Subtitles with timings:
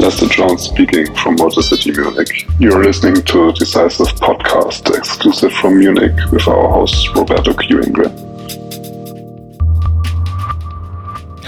[0.00, 2.48] Lester Jones speaking from Motor City Munich.
[2.58, 8.27] You're listening to Decisive Podcast, exclusive from Munich, with our host Roberto Q.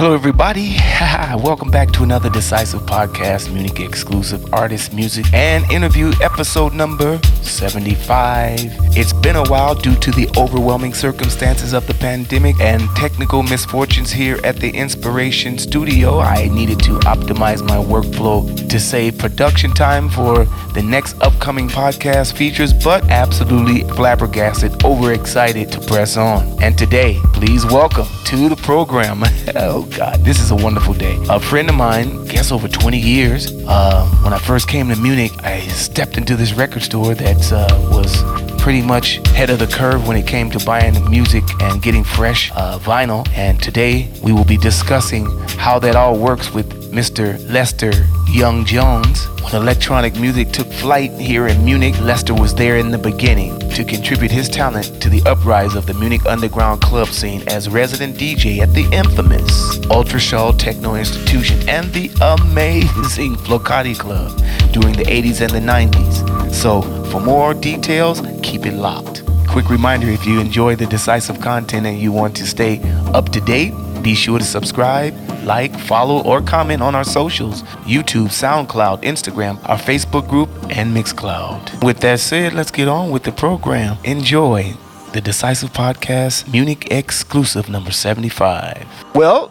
[0.00, 0.76] Hello, everybody.
[1.44, 8.56] Welcome back to another Decisive Podcast, Munich exclusive artist, music, and interview episode number 75.
[8.96, 14.10] It's been a while due to the overwhelming circumstances of the pandemic and technical misfortunes
[14.10, 16.20] here at the Inspiration Studio.
[16.20, 22.32] I needed to optimize my workflow to save production time for the next upcoming podcast
[22.38, 26.56] features, but absolutely flabbergasted, overexcited to press on.
[26.62, 29.24] And today, please welcome to the program.
[29.52, 31.18] Oh, God, this is a wonderful day.
[31.28, 35.32] A friend of mine, guess over 20 years, uh, when I first came to Munich,
[35.42, 38.22] I stepped into this record store that uh, was
[38.60, 42.50] pretty much head of the curve when it came to buying music and getting fresh
[42.52, 43.26] uh, vinyl.
[43.30, 45.24] And today we will be discussing
[45.56, 47.38] how that all works with Mr.
[47.50, 47.92] Lester
[48.28, 49.26] Young Jones.
[49.42, 53.84] When electronic music took flight here in Munich, Lester was there in the beginning to
[53.84, 58.58] contribute his talent to the uprise of the Munich underground club scene as resident DJ
[58.58, 64.30] at the infamous Ultraschall Techno Institution and the amazing Flocati Club
[64.72, 66.52] during the 80s and the 90s.
[66.52, 69.24] So, for more details, keep it locked.
[69.48, 72.80] Quick reminder if you enjoy the decisive content and you want to stay
[73.14, 78.28] up to date, be sure to subscribe, like, follow, or comment on our socials YouTube,
[78.28, 81.82] SoundCloud, Instagram, our Facebook group, and Mixcloud.
[81.82, 83.98] With that said, let's get on with the program.
[84.04, 84.74] Enjoy
[85.12, 88.86] the Decisive Podcast Munich exclusive number 75.
[89.14, 89.50] Well,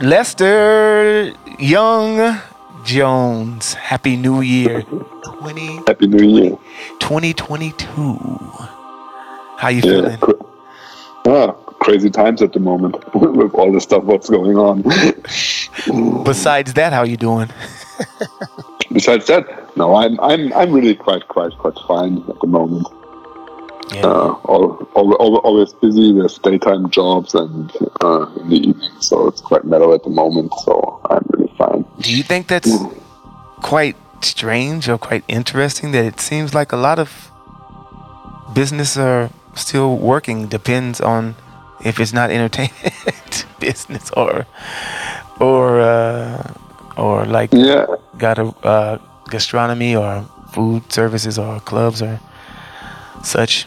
[0.00, 2.40] Lester Young
[2.84, 6.50] Jones, Happy New Year 20, Happy New Year.
[7.00, 7.86] 2022.
[9.56, 9.82] How you Yeah.
[9.82, 10.18] feeling?
[10.18, 10.32] cr-
[11.26, 14.82] Ah, crazy times at the moment with all the stuff what's going on.
[16.24, 17.48] Besides that, how you doing?
[18.92, 19.46] Besides that,
[19.76, 22.86] no, I'm I'm I'm really quite quite quite fine at the moment.
[23.94, 24.06] Yeah.
[24.06, 27.70] Uh, all, all, all, always busy with daytime jobs and
[28.02, 30.52] uh, in the evening, so it's quite mellow at the moment.
[30.64, 31.33] So I'm really fine.
[32.00, 32.70] Do you think that's
[33.62, 37.30] quite strange or quite interesting that it seems like a lot of
[38.54, 41.34] business are still working depends on
[41.84, 44.46] if it's not entertainment business or
[45.40, 46.52] or uh,
[46.96, 47.86] or like Yeah,
[48.18, 48.98] got a uh,
[49.30, 52.20] gastronomy or food services or clubs or
[53.22, 53.66] such.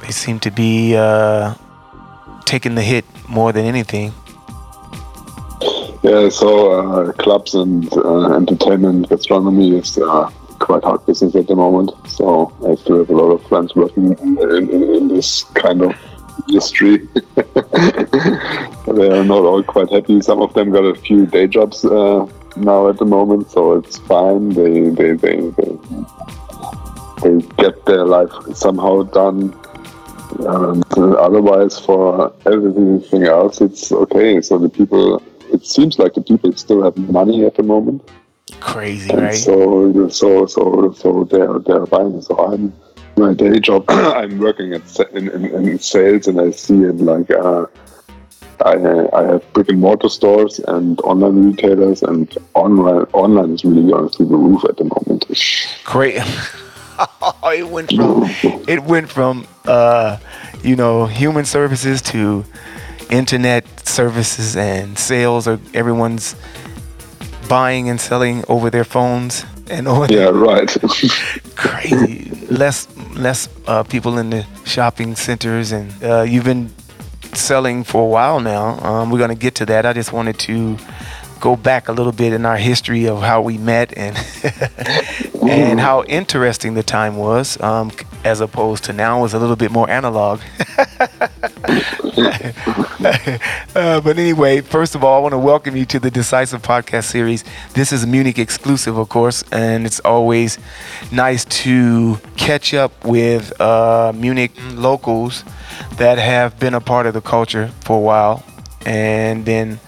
[0.00, 1.54] They seem to be uh,
[2.44, 4.12] taking the hit more than anything.
[6.08, 6.28] Yeah.
[6.28, 11.90] So uh, clubs and uh, entertainment, gastronomy is uh, quite hard business at the moment.
[12.08, 15.94] So I still have a lot of friends working in, in, in this kind of
[16.48, 17.08] industry.
[17.34, 20.20] they are not all quite happy.
[20.20, 23.98] Some of them got a few day jobs uh, now at the moment, so it's
[23.98, 24.50] fine.
[24.50, 25.78] They they they they,
[27.22, 29.54] they get their life somehow done.
[30.46, 34.40] Um, otherwise, for everything else, it's okay.
[34.42, 38.08] So the people, it seems like the people still have money at the moment.
[38.60, 39.34] Crazy, And right?
[39.34, 42.20] so, so, so, so they're they're buying.
[42.22, 42.72] So I'm
[43.16, 43.84] my day job.
[43.88, 47.66] I'm working at in, in, in sales, and I see it like uh,
[48.64, 53.90] I I have brick and mortar stores and online retailers, and online online is really
[53.90, 55.26] going through the roof at the moment.
[55.84, 56.16] Great.
[57.44, 58.24] it went from
[58.68, 60.18] it went from uh,
[60.62, 62.44] you know human services to
[63.10, 65.46] internet services and sales.
[65.48, 66.34] Or everyone's
[67.48, 70.68] buying and selling over their phones and over Yeah, right.
[71.56, 72.30] crazy.
[72.50, 76.70] less less uh, people in the shopping centers, and uh, you've been
[77.32, 78.78] selling for a while now.
[78.80, 79.86] Um, we're gonna get to that.
[79.86, 80.76] I just wanted to
[81.40, 84.16] go back a little bit in our history of how we met and
[85.42, 87.90] and how interesting the time was, um,
[88.24, 90.40] as opposed to now was a little bit more analog.
[93.76, 97.04] Uh, but anyway, first of all, I want to welcome you to the Decisive Podcast
[97.04, 97.44] series.
[97.74, 100.58] This is Munich exclusive, of course, and it's always
[101.12, 105.44] nice to catch up with uh, Munich locals
[105.98, 108.42] that have been a part of the culture for a while.
[108.86, 109.78] And then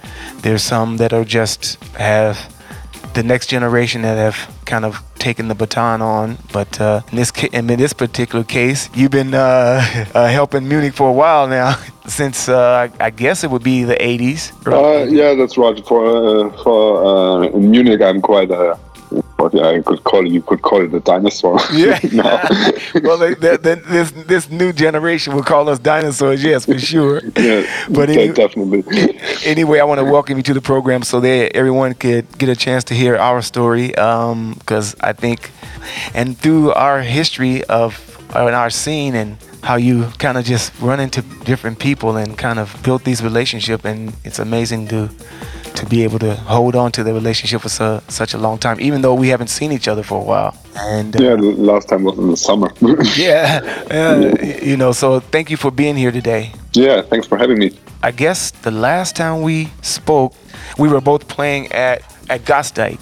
[0.42, 2.54] there's some that are just have
[3.14, 6.38] the next generation that have kind of taken the baton on.
[6.52, 10.94] But uh, in this ca- in this particular case, you've been uh, uh, helping Munich
[10.94, 11.76] for a while now,
[12.08, 14.52] since uh, I guess it would be the 80s.
[14.66, 15.78] Uh, yeah, that's right.
[15.86, 17.04] For uh, for
[17.44, 18.78] uh, in Munich, I'm quite a
[19.38, 21.58] But yeah, I could call it, you could call it a dinosaur.
[21.70, 22.72] Yeah.
[23.06, 26.42] well, they, they, they, this this new generation will call us dinosaurs.
[26.42, 27.20] Yes, for sure.
[27.36, 28.82] yeah, But any- definitely.
[29.44, 32.56] anyway, I want to welcome you to the program so that everyone could get a
[32.56, 33.88] chance to hear our story.
[33.88, 35.38] Because I think,
[36.14, 37.90] and through our history of
[38.34, 42.36] uh, in our scene and how you kind of just run into different people and
[42.38, 45.08] kind of built these relationships, and it's amazing to
[45.74, 48.80] to be able to hold on to the relationship for su- such a long time,
[48.80, 50.56] even though we haven't seen each other for a while.
[50.76, 51.34] And uh, Yeah,
[51.72, 52.72] last time was in the summer.
[53.16, 53.60] yeah,
[53.90, 54.92] uh, y- you know.
[54.92, 56.52] So thank you for being here today.
[56.72, 57.70] yeah, thanks for having me.
[58.02, 60.32] I guess the last time we spoke,
[60.78, 62.98] we were both playing at at Gasteig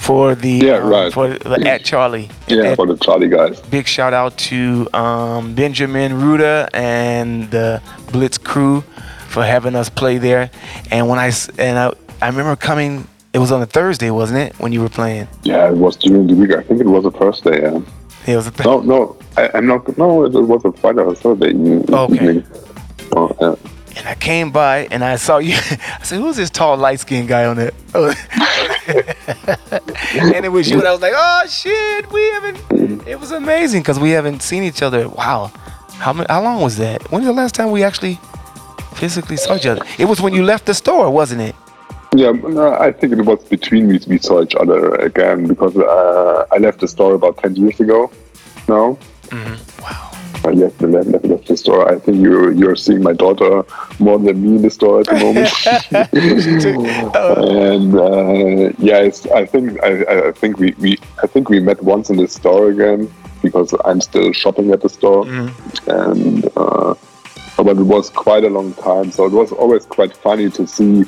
[0.00, 1.12] for the Yeah, um, right.
[1.12, 2.28] for the at Charlie.
[2.48, 3.60] Yeah, And for the Charlie guys.
[3.70, 7.80] big shout out to um, Benjamin Ruda and the
[8.12, 8.82] Blitz crew
[9.28, 10.50] for having us play there.
[10.90, 11.92] And when I and I,
[12.22, 15.28] I remember coming, it was on a Thursday, wasn't it, when you were playing?
[15.44, 16.50] Yeah, it was during the week.
[16.52, 17.62] I think it was a Thursday.
[17.62, 17.80] Yeah.
[18.26, 19.96] It was a th- No, no, I, I'm not.
[19.96, 21.84] No, it was a Friday or Saturday evening.
[21.94, 22.14] Okay.
[22.14, 22.46] evening.
[23.16, 23.54] Oh, yeah.
[23.96, 25.54] And I came by and I saw you.
[25.56, 27.72] I said, "Who's this tall, light skinned guy on there?"
[30.34, 30.78] and it was you.
[30.78, 34.62] And I was like, "Oh shit, we haven't." It was amazing because we haven't seen
[34.62, 35.08] each other.
[35.08, 35.52] Wow,
[35.98, 37.10] how many, how long was that?
[37.10, 38.18] When was the last time we actually
[38.94, 39.84] physically saw each other?
[39.98, 41.54] It was when you left the store, wasn't it?
[42.14, 46.44] Yeah, no, I think it was between we, we saw each other again because uh,
[46.50, 48.10] I left the store about 10 years ago
[48.66, 48.98] now.
[49.32, 49.56] Wow.
[50.42, 51.90] I left, left, left, left the store.
[51.92, 53.62] I think you're, you're seeing my daughter
[53.98, 55.50] more than me in the store at the moment.
[57.14, 58.98] and uh, yeah,
[59.34, 62.70] I think I, I- think we, we I think we met once in the store
[62.70, 65.26] again because I'm still shopping at the store,
[65.86, 66.94] and uh,
[67.56, 69.10] but it was quite a long time.
[69.10, 71.04] So it was always quite funny to see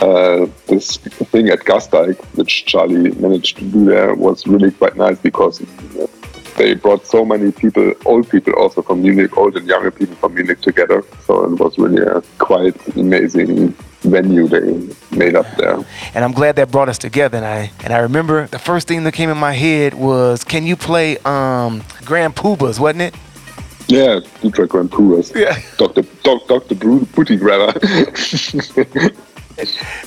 [0.00, 5.18] uh, this thing at Gasteig, which Charlie managed to do there, was really quite nice
[5.18, 5.60] because
[6.60, 10.34] they brought so many people, old people also from Munich, old and younger people from
[10.34, 11.02] Munich together.
[11.24, 14.86] So it was really a quite amazing venue they
[15.16, 15.78] made up there.
[16.14, 17.38] And I'm glad that brought us together.
[17.38, 20.66] And I and I remember the first thing that came in my head was, "Can
[20.66, 23.14] you play um, Grand Pubahs?" Wasn't it?
[23.88, 25.34] Yeah, Detroit Grand Pubahs.
[25.34, 25.58] Yeah.
[25.78, 26.02] Dr.
[26.22, 26.74] Doc, Dr.
[26.74, 27.72] Bru- Booty Grabber.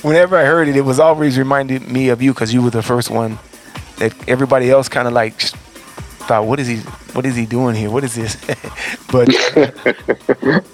[0.02, 2.82] whenever I heard it, it was always reminded me of you because you were the
[2.82, 3.38] first one
[3.98, 5.34] that everybody else kind of like
[6.24, 6.78] thought, "What is he?
[7.14, 7.90] What is he doing here?
[7.90, 8.36] What is this?"
[9.12, 9.28] but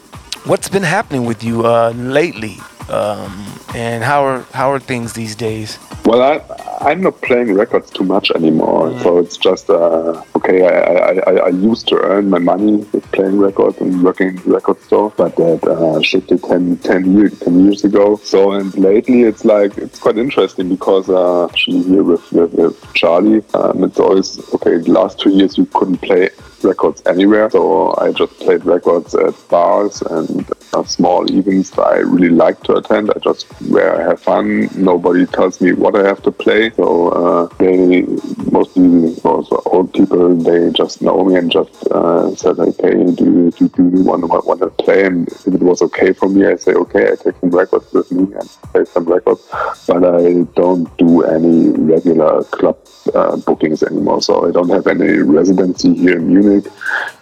[0.45, 2.57] what's been happening with you uh, lately,
[2.91, 5.79] um, and how are how are things these days?
[6.05, 6.35] Well, I,
[6.81, 10.67] I'm not playing records too much anymore, so it's just uh, okay.
[10.67, 14.51] I, I, I, used to earn my money with playing records and working in the
[14.51, 18.17] record store, but that uh, shifted 10, 10, years, 10 years ago.
[18.17, 22.95] So, and lately it's like it's quite interesting because uh, actually here with, with, with
[22.95, 24.79] Charlie, um, it's always okay.
[24.79, 26.31] The last two years we couldn't play
[26.63, 30.51] records anywhere, so I just played records at bars and
[30.89, 33.11] small events that I really like to attend.
[33.11, 34.69] I just where I have fun.
[34.75, 38.03] Nobody tells me what I have to play, so uh, they
[38.51, 40.37] mostly also old people.
[40.37, 44.29] They just know me and just uh, said, "Okay, do you, do, do you want,
[44.29, 47.17] want, want to play?" And if it was okay for me, I say, "Okay, I
[47.17, 49.43] take some records with me and play some records."
[49.87, 52.79] But I don't do any regular club
[53.15, 56.67] uh, bookings anymore, so I don't have any residency here in Munich.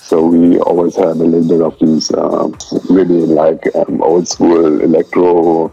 [0.09, 2.57] So we always had a little bit of these um,
[2.89, 5.67] really like um, old school electro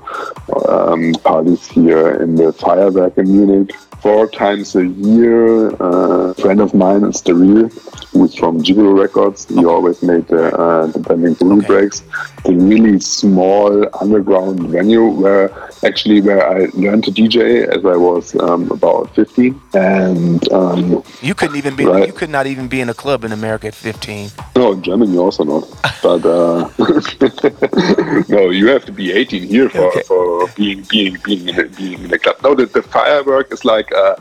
[0.68, 3.74] um, parties here in the Feierwerk in Munich.
[4.06, 7.72] Four times a year, uh, a friend of mine, Steril,
[8.12, 11.66] who's from Gigolo Records, he always made the, uh, the Bending Blue Okay.
[11.66, 12.02] Breaks,
[12.44, 15.50] the really small underground venue where
[15.84, 19.60] actually where I learned to DJ as I was um, about 15.
[19.74, 21.86] And um, You couldn't even be.
[21.88, 22.06] Right.
[22.06, 24.30] You could not even be in a club in America at 15.
[24.56, 25.64] No, in Germany also not.
[26.04, 26.70] But uh,
[28.30, 30.04] no, you have to be 18 here for, Okay.
[30.04, 32.36] for being being being in a, being in a club.
[32.44, 34.16] No, the, the Feierwerk is like uh,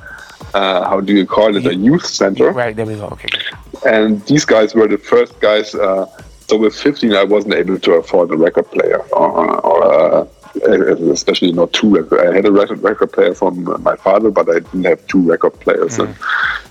[0.54, 1.66] uh, how do you call it?
[1.66, 2.52] A youth center.
[2.52, 3.06] Right there we go.
[3.06, 3.28] Okay.
[3.86, 5.74] And these guys were the first guys.
[5.74, 6.06] Uh,
[6.46, 10.26] so with 15, I wasn't able to afford a record player, or, or uh,
[11.10, 12.28] especially not two record.
[12.28, 15.58] I had a record, record player from my father, but I didn't have two record
[15.60, 15.98] players.
[15.98, 16.14] And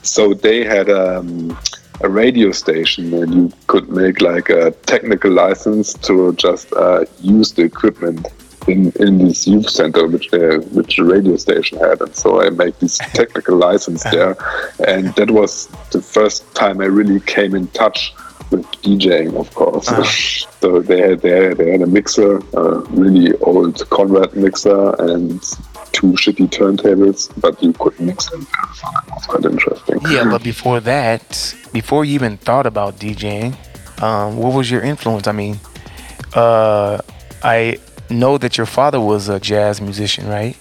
[0.04, 1.58] so they had um,
[2.02, 7.54] a radio station, and you could make like a technical license to just uh, use
[7.54, 8.28] the equipment.
[8.68, 12.50] In, in this youth center, which they, which the radio station had, and so I
[12.50, 14.38] made this technical license there,
[14.88, 18.14] and that was the first time I really came in touch
[18.52, 19.88] with DJing, of course.
[20.62, 25.42] so they had, they had they had a mixer, a really old Conrad mixer, and
[25.92, 28.42] two shitty turntables, but you could mix them.
[28.42, 30.00] So that was quite interesting.
[30.10, 33.56] Yeah, but before that, before you even thought about DJing,
[34.02, 35.28] um, what was your influence?
[35.28, 35.60] I mean,
[36.34, 37.00] uh,
[37.44, 37.78] I
[38.10, 40.56] know that your father was a jazz musician, right?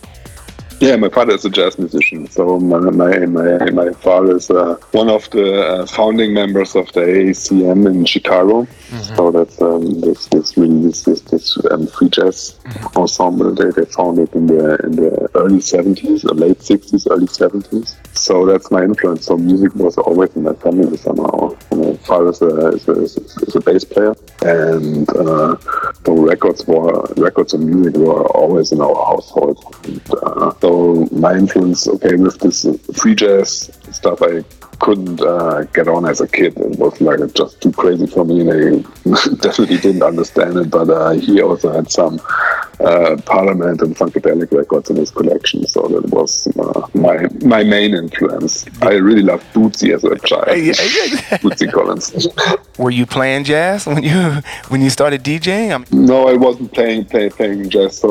[0.80, 2.28] Yeah, my father is a jazz musician.
[2.28, 6.90] So my my my, my father is uh, one of the uh, founding members of
[6.92, 8.66] the AACM in Chicago.
[8.92, 9.16] Mm-hmm.
[9.16, 12.99] So that's um, this this really this this, this um, free jazz mm-hmm.
[12.99, 13.54] ensemble.
[13.54, 17.96] They, they founded in the in the early seventies, or late sixties, early seventies.
[18.12, 19.25] So that's my influence.
[19.25, 21.56] So music was always in my family somehow.
[21.70, 25.56] My father is a is a, is a bass player, and uh,
[26.04, 29.56] the records were records and music were always in our household.
[29.84, 32.66] And, uh, so my influence, okay, with this
[33.00, 34.42] free jazz stuff, I
[34.80, 36.56] couldn't uh, get on as a kid.
[36.58, 40.70] It was like just too crazy for me, and I definitely didn't understand it.
[40.70, 42.20] But uh, he also had some
[42.80, 47.94] uh, Parliament and Funkadelic records in his collection, so that was uh, my my main
[47.94, 48.66] influence.
[48.82, 50.49] I really loved Bootsy as a child.
[51.42, 52.26] Bootsy Collins.
[52.78, 55.70] Were you playing jazz when you when you started DJing?
[55.70, 57.99] I'm- no, I wasn't playing play, playing jazz.
[57.99, 58.08] So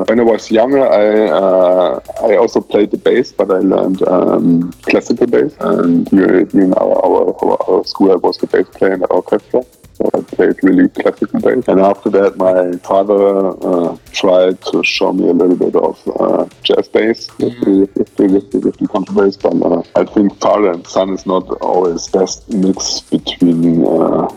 [0.00, 4.02] uh, when I was younger, I uh, I also played the bass, but I learned
[4.08, 5.11] um, classical
[5.60, 9.64] And here in our, our, our, school, was the bass player in the orchestra.
[9.94, 11.64] So I played really classical bass.
[11.68, 16.46] And after that, my father uh, tried to show me a little bit of uh,
[16.62, 19.40] jazz bass with the, with the, with the, with the contrabass.
[19.40, 24.28] But uh, I think father and son is not always best mix between uh,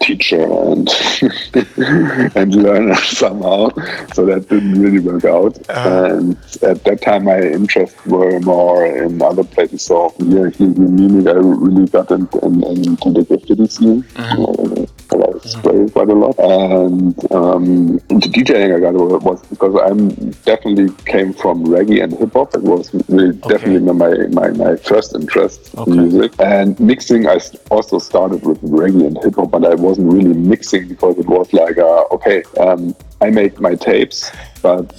[0.00, 0.88] teacher and
[2.36, 3.70] and learner somehow.
[4.12, 5.58] So that didn't really work out.
[5.68, 6.04] Uh-huh.
[6.04, 9.82] And at that time, my interests were more in other places.
[9.82, 14.04] So here, here in Munich, I really got into, in, into the graffiti scene.
[14.16, 14.86] Uh-huh.
[15.22, 15.88] I mm-hmm.
[15.88, 16.38] quite a lot.
[16.38, 22.32] And um, into DJing, I got was because I'm definitely came from reggae and hip
[22.32, 22.54] hop.
[22.54, 23.48] It was really okay.
[23.48, 25.90] definitely my, my, my first interest okay.
[25.90, 26.32] in music.
[26.38, 27.38] And mixing, I
[27.70, 31.52] also started with reggae and hip hop, but I wasn't really mixing because it was
[31.52, 34.30] like, uh, okay, um, I make my tapes,
[34.60, 34.92] but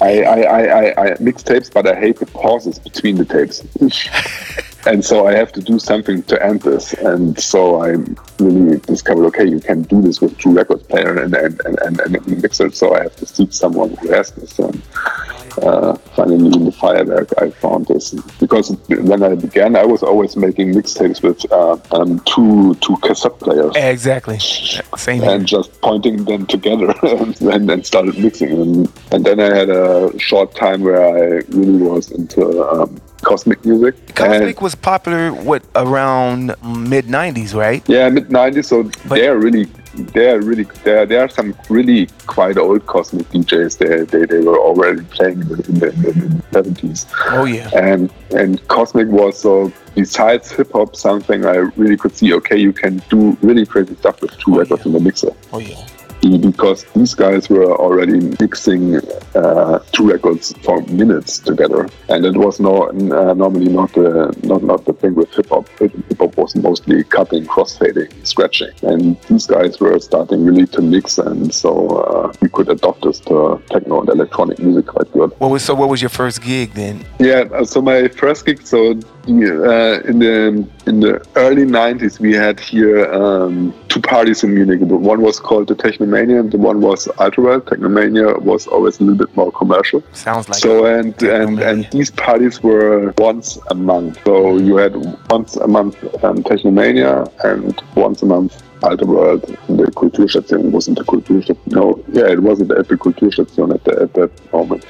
[0.00, 3.62] I, I, I, I, I mix tapes, but I hate the pauses between the tapes.
[4.86, 6.92] and so I have to do something to end this.
[6.94, 7.96] And so I
[8.38, 12.16] really discovered, okay, you can do this with two record player and and, and, and,
[12.16, 12.70] and mixer.
[12.70, 14.58] So I have to seek someone who has this.
[14.58, 14.82] And
[15.62, 20.36] uh, finally, in the Feierwerk, I found this because when I began, I was always
[20.36, 23.74] making mixtapes with uh, um, two two cassette players.
[23.76, 25.22] Exactly, same.
[25.22, 25.60] And here.
[25.60, 28.50] just pointing them together and then started mixing.
[28.50, 32.62] And, and then I had a short time where I really was into.
[32.68, 34.14] Um, Cosmic music.
[34.14, 37.82] Cosmic and was popular what around mid '90s, right?
[37.88, 38.66] Yeah, mid '90s.
[38.66, 39.64] So but, they're really,
[39.94, 41.06] they're really, there.
[41.06, 43.78] There are some really quite old Cosmic DJs.
[43.78, 47.06] They they, they were already playing in the, in the 70s.
[47.30, 47.70] Oh yeah.
[47.74, 52.32] And and Cosmic was so besides hip hop something I really could see.
[52.34, 54.86] Okay, you can do really crazy stuff with two oh, records yeah.
[54.86, 55.32] in the mixer.
[55.52, 55.86] Oh yeah
[56.22, 58.96] because these guys were already mixing
[59.34, 64.62] uh, two records for minutes together, and it was no uh, normally not the not
[64.62, 65.68] not the thing with hip hop.
[65.78, 71.18] Hip hop was mostly cutting, crossfading, scratching, and these guys were starting really to mix,
[71.18, 75.32] and so uh, we could adopt this to techno and electronic music quite good.
[75.38, 75.74] What was so?
[75.74, 77.04] What was your first gig then?
[77.18, 78.94] Yeah, uh, so my first gig, so
[79.28, 84.80] uh, in the in the early 90s we had here um, two parties in Munich.
[84.80, 87.62] One was called the Technomania and the one was Ultraworld.
[87.62, 90.02] Technomania was always a little bit more commercial.
[90.12, 90.86] Sounds like so.
[90.86, 94.18] And and and these parties were once a month.
[94.24, 94.94] So you had
[95.30, 100.70] once a month um, Technomania and once a month In the Kulturstation.
[100.70, 101.56] wasn't the Kulturstation.
[101.66, 104.84] No, yeah, it wasn't at the Kulturstation at, the, at that moment.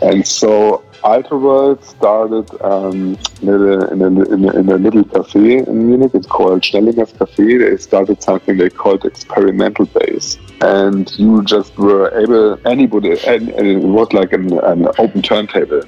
[0.00, 5.88] And so Ultraworld started um, in, a, in, a, in, a, a, little cafe in
[5.88, 6.12] Munich.
[6.14, 7.58] It's called Schnellinger's Cafe.
[7.58, 10.38] They started something they called experimental bass.
[10.62, 15.82] And you just were able, anybody, and, and it was like an, an open turntable.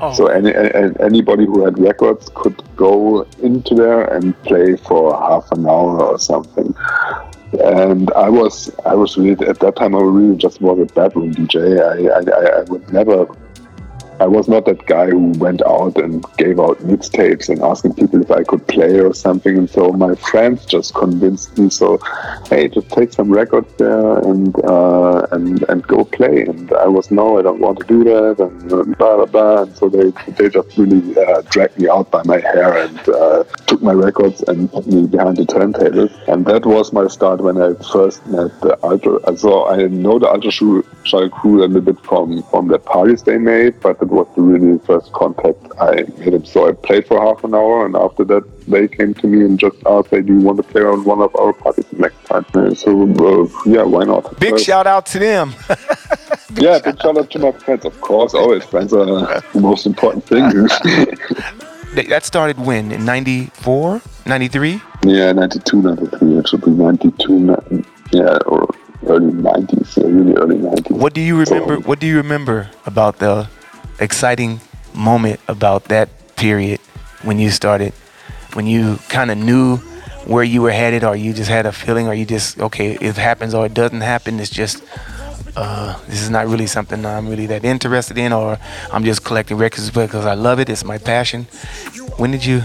[0.00, 0.14] Oh.
[0.14, 5.50] So any, any, anybody who had records could go into there and play for half
[5.52, 6.74] an hour or something
[7.52, 11.32] and I was I was really at that time I really just was a bedroom
[11.32, 11.80] DJ.
[11.80, 13.26] I I, I would never
[14.18, 18.22] I was not that guy who went out and gave out mixtapes and asking people
[18.22, 19.56] if I could play or something.
[19.58, 21.68] And so my friends just convinced me.
[21.70, 21.98] So,
[22.48, 26.42] hey, just take some records there and uh, and and go play.
[26.42, 29.62] And I was no, I don't want to do that, and blah blah blah.
[29.62, 33.44] And so they they just really uh, dragged me out by my hair and uh,
[33.66, 36.08] took my records and put me behind the turntable.
[36.28, 39.36] And that was my start when I first met the Ultra.
[39.36, 40.50] So I know the Ultra
[41.04, 44.42] Schall crew a little bit from from the parties they made, but the was the
[44.42, 46.44] really first contact I made him.
[46.44, 49.58] So I played for half an hour, and after that, they came to me and
[49.58, 52.44] just asked, "Hey, do you want to play on one of our parties next time?"
[52.54, 54.38] And so uh, yeah, why not?
[54.40, 55.54] Big Uh, shout out to them.
[56.54, 58.34] yeah, big shout out to my friends, of course.
[58.34, 60.44] Always friends are the most important thing.
[62.10, 62.92] that started when?
[62.92, 64.00] In 94?
[64.26, 64.80] 93?
[65.04, 66.38] yeah, 92, 93.
[66.38, 68.68] It should be 92, ni- yeah, or
[69.06, 70.90] early 90s, yeah, really early 90s.
[70.90, 71.76] What do you remember?
[71.76, 73.48] So- What do you remember about the
[73.98, 74.60] exciting
[74.94, 76.80] moment about that period
[77.22, 77.92] when you started,
[78.54, 79.76] when you kind of knew
[80.26, 83.16] where you were headed, or you just had a feeling, or you just okay, it
[83.16, 84.40] happens or it doesn't happen.
[84.40, 84.82] It's just
[85.56, 88.58] uh, this is not really something I'm really that interested in, or
[88.92, 90.68] I'm just collecting records because I love it.
[90.68, 91.44] It's my passion.
[92.16, 92.62] When did you?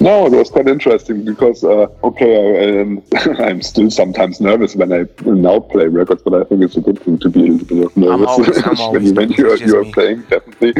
[0.00, 3.02] No, it was quite interesting because, uh, okay, I, um,
[3.40, 7.00] I'm still sometimes nervous when I now play records, but I think it's a good
[7.00, 9.92] thing to be a little bit nervous always- I'm when, always when you're, you're me.
[9.92, 10.74] playing, definitely.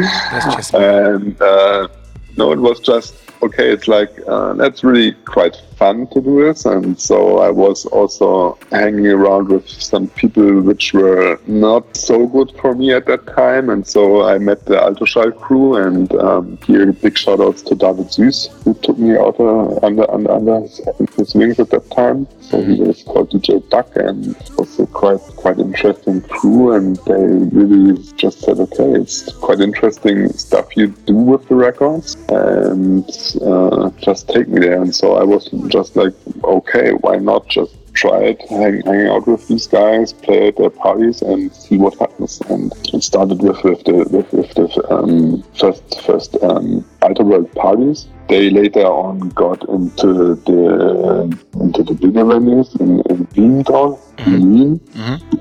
[0.75, 1.89] And uh,
[2.37, 3.71] no, it was just okay.
[3.73, 8.59] It's like uh, that's really quite fun to do this, and so I was also
[8.71, 13.71] hanging around with some people which were not so good for me at that time,
[13.71, 18.07] and so I met the Ultraschall crew, and um, here big shout outs to David
[18.07, 20.81] Süß who took me out uh, under under under his,
[21.17, 22.27] his wings at that time.
[22.41, 26.97] So he was called DJ Duck, and it was a quite quite interesting crew, and
[27.07, 27.25] they
[27.57, 33.09] really just said, okay, it's quite interesting stuff you do with the records, and
[33.43, 34.81] uh, just take me there.
[34.81, 39.27] And so I was just like, okay, why not just try it, hang, hang out
[39.27, 42.41] with these guys, play at their parties, and see what happens.
[42.49, 48.07] And it started with, with the with, with the um, first first um, Ultraworld parties.
[48.29, 54.81] They later on got into the into the bigger venues in, in Wiental, Riem,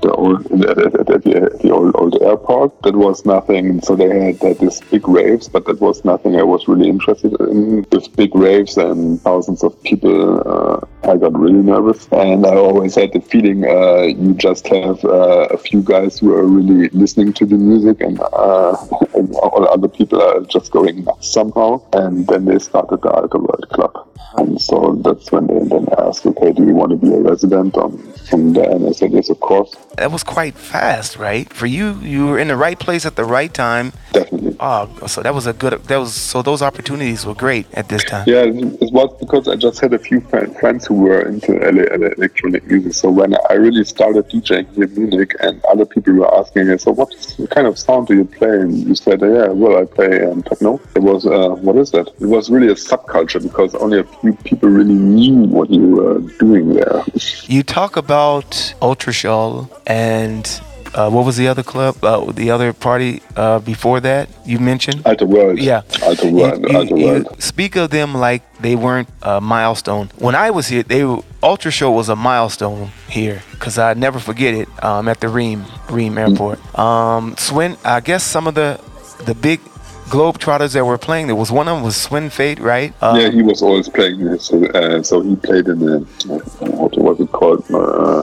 [0.02, 2.82] the old the, the old old airport.
[2.82, 3.80] That was nothing.
[3.82, 7.32] So they had, had this big raves, but that was nothing I was really interested
[7.40, 7.86] in.
[7.90, 12.94] With big raves and thousands of people, uh, I got really nervous, and I always
[12.94, 17.32] had the feeling uh, you just have uh, a few guys who are really listening
[17.34, 18.76] to the music, and, uh,
[19.14, 21.82] and all other people are just going nuts somehow.
[21.92, 24.05] And then they started the Ultraworld Club.
[24.36, 27.76] And so that's when they then asked, okay, do you want to be a resident
[27.76, 27.96] on,
[28.28, 28.70] from there?
[28.70, 31.50] And I said, yes, of course, That was quite fast, right?
[31.52, 33.92] For you, you were in the right place at the right time.
[34.12, 34.56] definitely.
[34.60, 35.72] Oh, so that was a good.
[35.84, 38.24] That was so those opportunities were great at this time.
[38.26, 40.20] Yeah, it it was because I just had a few
[40.60, 42.94] friends who were into ele- ele- electronic music.
[42.94, 46.78] So when I really started DJing here in Munich, and other people were asking me,
[46.78, 47.10] "So what
[47.50, 50.80] kind of sound do you play?" And you said, "Yeah, well, I play um, techno."
[50.94, 52.08] It was uh, what is that?
[52.20, 56.18] It was really a subculture because only a few people really knew what you were
[56.38, 57.02] doing there.
[57.46, 60.60] You talk about Ultraschall and
[60.94, 62.02] uh, what was the other club?
[62.02, 65.04] Uh, the other party uh, before that you mentioned?
[65.04, 65.82] Ultraworld, Yeah.
[66.02, 70.08] Alter You- World, you- Alter you speak of them like they weren't a milestone.
[70.16, 74.54] When I was here, they were, Ultraschall was a milestone here because I never forget
[74.54, 76.58] it um, at the Riem Riem Airport.
[76.78, 78.80] Um, Sven, I guess some of the
[79.26, 79.60] the big
[80.06, 81.26] Globetrotters that were playing.
[81.26, 82.94] There was one of them was Sven Väth, right?
[83.02, 84.44] Um, yeah, he was always playing this.
[84.46, 87.64] So, uh, so he played in the uh, what was it called?
[87.72, 88.22] Uh,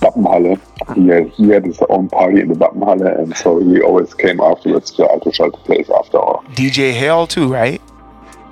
[0.00, 0.58] Wappenhalle.
[0.94, 4.40] He had, he had his own party in the Wappenhalle, and so he always came
[4.40, 6.42] afterwards to Ultraschall to play after all.
[6.54, 7.80] DJ Hell too, right?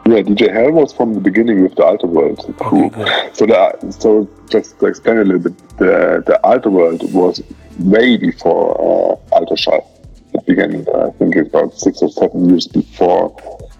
[0.06, 2.90] Yeah, DJ Hell was from the beginning with the Ultraworld crew.
[2.90, 3.36] good.
[3.36, 7.42] so the, so just to explain a little bit, the the Ultraworld was
[7.78, 9.84] way before uh, Ultraschall.
[9.95, 9.95] It
[10.44, 13.34] began, uh, I think, about six or seven years before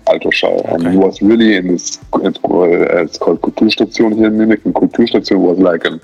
[0.07, 0.93] Ultraschall, and Okay.
[0.93, 1.99] he was really in this.
[2.23, 6.01] It's called, uh, it's called Kulturstation here in Munich, and Kulturstation was like an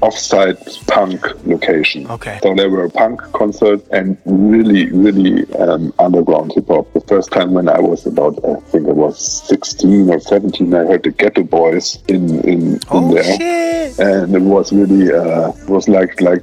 [0.00, 2.10] off-site punk location.
[2.10, 2.38] Okay.
[2.42, 6.90] So there were punk concerts and really, really um, underground hip hop.
[6.94, 10.78] The first time when I was about, I think I was 16 or 17, I
[10.86, 13.98] heard the Geto Boys in in, in Oh there, shit!
[13.98, 16.42] and it was really uh, it was like like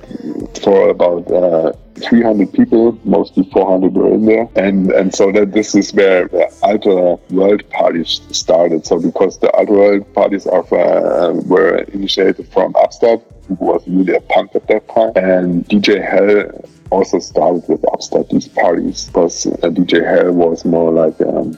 [0.62, 1.30] for about.
[1.32, 6.28] Uh, 300 people, mostly 400 were in there, and and so that this is where
[6.28, 8.86] the Alter World parties started.
[8.86, 14.22] So because the Ultraworld parties are uh, were initiated from Upstart, who was really a
[14.22, 19.06] punk at that time, and DJ Hell also started with Upstart these parties.
[19.08, 21.58] Because uh, DJ Hell was more like um,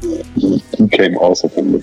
[0.00, 1.80] he, came also from the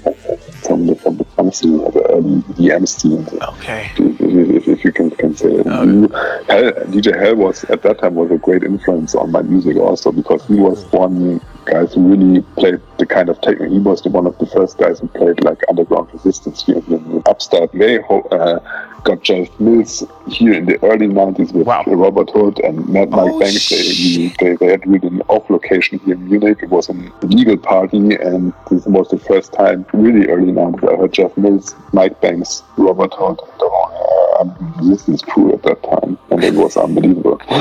[0.64, 3.92] from the from uh, um, the or the early EDM scene Okay.
[3.98, 5.66] if, if you can, can say it.
[5.66, 6.10] You-
[6.48, 10.12] Hell, DJ Hell was at that time was a great influence on my music also
[10.12, 11.00] because he was mm.
[11.00, 13.70] one guy who really played the kind of techno.
[13.70, 16.86] He was the one of the first guys who played like underground resistance here in
[16.88, 17.72] the upstart.
[17.74, 18.60] They uh,
[19.04, 21.84] got Jeff Mills here in the early 90s with Wow.
[21.88, 23.70] Robert Hood and Mad Mike Oh, Banks.
[23.70, 26.60] They, they, they had really an off location here in Munich.
[26.64, 30.96] It was an illegal party, and this was the first time, really early 90s, I
[30.98, 34.46] heard Jeff Mills, Mike Banks, Robert Hood, and the whole uh,
[34.82, 37.40] resistance crew at that time, and it was unbelievable.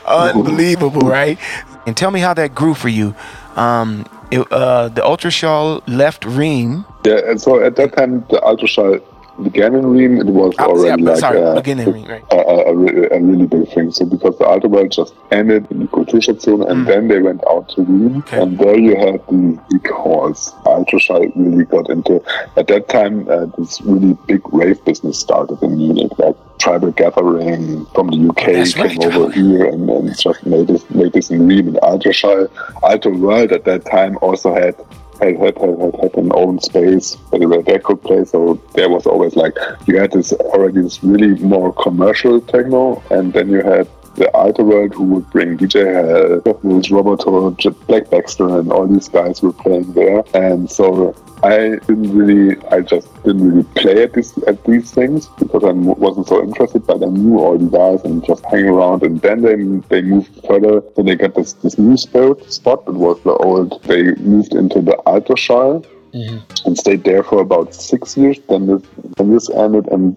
[0.06, 1.38] Unbelievable, right?
[1.86, 3.14] And tell me how that grew for you.
[3.56, 6.84] Um, it, uh, the Ultraschall left Riem.
[7.04, 9.02] yeah, and so at that time, the Ultraschall
[9.42, 10.20] began in Riem.
[10.20, 12.24] It was Oh, already yeah, like sorry, beginning Riem, right?
[12.30, 13.90] a, a, a a really big thing.
[13.90, 16.86] So because the Ultraworld just ended in the Kulturstation and Mm.
[16.86, 18.40] then they went out to Riem Okay.
[18.42, 20.52] and there you had the big halls.
[20.64, 22.22] Ultraschall really got into,
[22.56, 27.86] at that time, uh, this really big rave business started in Munich, like tribal gathering
[27.94, 31.30] from the UK That's came right, over here and, and just made this, made this
[31.30, 32.48] in Riem and Ultraschall.
[32.82, 34.74] Ultraworld at that time also had
[35.20, 38.24] had, had, had, had, had an own space where they could play.
[38.24, 39.56] So there was always like
[39.86, 44.94] you had this already this really more commercial techno, and then you had the Ultraworld
[44.94, 47.56] who would bring DJ Hell, Jeff Mills, Robert Hood,
[47.86, 50.24] Blake Baxter, and all these guys were playing there.
[50.34, 55.26] And so I didn't really, I just didn't really play at this at these things
[55.38, 56.86] because I wasn't so interested.
[56.86, 59.02] But I knew all the guys and just hang around.
[59.02, 59.56] And then they
[59.88, 60.82] they moved further.
[60.96, 62.44] Then they got this this new spot.
[62.52, 63.82] Spot it was the old.
[63.84, 66.66] They moved into the Ultraschall mm-hmm.
[66.66, 68.38] and stayed there for about six years.
[68.48, 68.82] Then this,
[69.16, 70.16] then this ended, and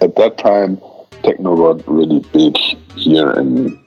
[0.00, 0.80] at that time,
[1.22, 2.56] techno got really big
[2.94, 3.78] here in,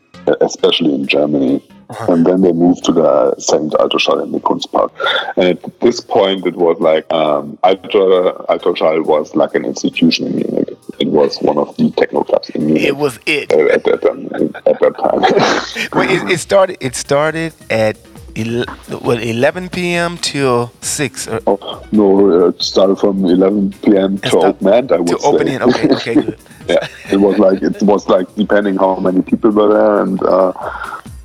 [0.42, 1.62] especially in Germany.
[2.10, 4.92] And then they moved to the second Ultraschall in the Kunstpark.
[5.38, 10.78] And at this point, it was like um, Ultraschall was like an institution in Munich.
[11.00, 12.84] It was one of the techno clubs in Munich.
[12.84, 13.52] It was it.
[13.52, 14.26] uh, at, that, um,
[14.66, 16.00] at that time.
[16.00, 16.78] Wait, it, it started.
[16.80, 17.98] It started at
[18.36, 18.66] el-
[19.00, 20.18] what 11 p.m.
[20.18, 21.28] till six.
[21.28, 24.18] Or, Oh, no, it started from 11 p.m.
[24.20, 25.28] to open I would to say.
[25.28, 25.62] open in.
[25.64, 26.38] Okay, okay, good.
[26.70, 30.54] yeah, it was like it was like depending how many people were there, and uh,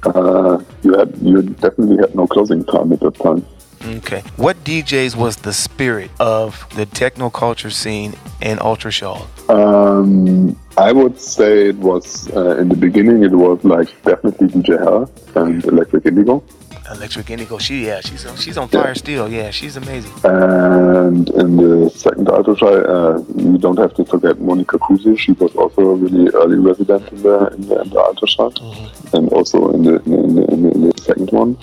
[0.07, 3.45] uh, you had you definitely had no closing time at that time.
[3.85, 4.23] Okay.
[4.37, 9.27] What DJs was the spirit of the techno culture scene in Ultraschall?
[9.49, 13.23] Um, I would say it was uh, in the beginning.
[13.23, 16.42] It was like definitely DJ Hell and Electric Indigo,
[16.90, 17.59] Electric Indigo.
[17.59, 19.29] She yeah, she's on, she's on fire still.
[19.29, 20.12] Yeah, she's amazing.
[20.25, 25.18] and in the second Ultraschall, uh, you don't have to forget Monika Kruse.
[25.18, 28.53] She was also a really early resident in the in the, in the Ultraschall,
[29.14, 31.57] and also in the in the, in the, in the second one.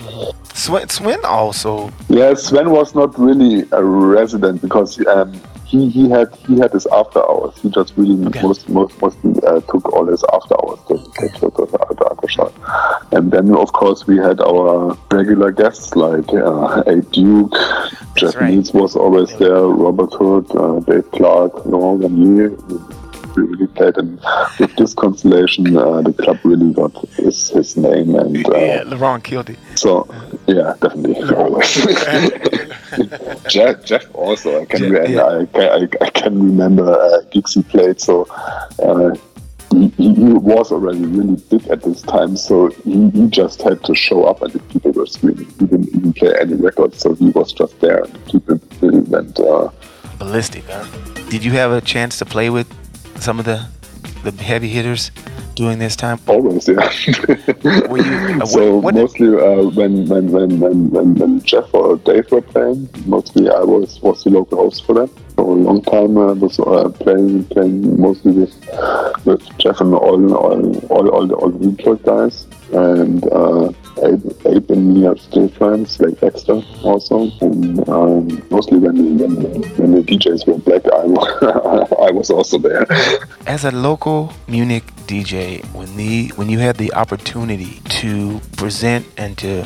[0.54, 1.90] Sven, Sven also.
[2.08, 6.86] Yeah, Sven was not really a resident because um, he, he had he had his
[6.86, 7.56] after hours.
[7.62, 8.42] He just really Okay.
[8.42, 12.28] most most mostly uh, took all his after hours to, to, to, to the after
[12.28, 12.52] shot.
[13.12, 17.54] And then of course we had our regular guests like uh, A Duke,
[18.16, 18.50] Jeff right.
[18.54, 22.50] Needs was always there, Robert Hood, uh, Dave Clarke, Laurent Garnier.
[23.36, 24.20] We really played, and
[24.60, 29.24] with this constellation, uh, the club really got his, his name, and uh, Yeah, LeBron
[29.24, 29.58] killed it.
[29.74, 30.06] so
[30.46, 31.14] yeah, definitely.
[33.48, 34.60] Jeff, Jeff also.
[34.60, 35.24] I can Jeff, yeah.
[35.24, 38.00] I, can I, I can remember uh, gigs he played.
[38.00, 38.24] So
[38.82, 39.14] uh,
[39.72, 42.36] he, he he was already really big at this time.
[42.36, 45.46] So he, he just had to show up, and the people were screaming.
[45.58, 48.04] He didn't even play any records, so he was just there.
[48.04, 49.38] And people really went.
[49.38, 49.70] Uh,
[50.18, 50.84] Ballistic, huh?
[51.28, 52.68] Did you have a chance to play with
[53.20, 53.66] some of the
[54.24, 55.10] the heavy hitters
[55.54, 56.18] during this time?
[56.26, 56.90] Always, yeah.
[57.64, 62.30] You- uh, so what- what- mostly uh, when, when, when, when, when, Jeff or Dave
[62.32, 65.08] were playing, mostly I was was the local host for them.
[65.36, 68.54] For a long time, I was uh, playing playing mostly with
[69.24, 72.46] with Jeff and all all all, all the all the Detroit guys.
[72.72, 73.24] And
[73.96, 77.30] and me are still friends, like Dexter also.
[77.40, 82.86] And um, mostly when, when when the DJs were black, I, I was also there.
[83.46, 89.36] As a local Munich DJ, when the when you had the opportunity to present and
[89.38, 89.64] to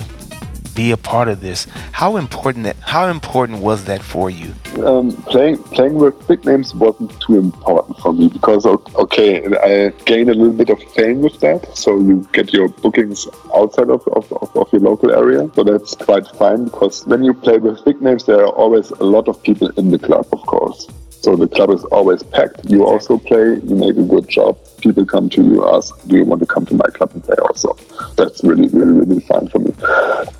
[0.78, 1.66] be a part of this,
[2.02, 4.50] how important that how important was that for you?
[4.84, 10.30] um, playing playing with big names wasn't too important for me because okay, I gained
[10.30, 14.32] a little bit of fame with that, so you get your bookings outside of, of,
[14.32, 16.64] of, of your local area, so that's quite fine.
[16.64, 19.90] Because when you play with big names, there are always a lot of people in
[19.90, 20.86] the club, of course.
[21.20, 22.70] So the club is always packed.
[22.70, 24.56] You also play, you make a good job.
[24.80, 27.36] People come to you, ask, "Do you want to come to my club and play?"
[27.48, 27.76] Also,
[28.16, 29.72] that's really, really, really fun for me.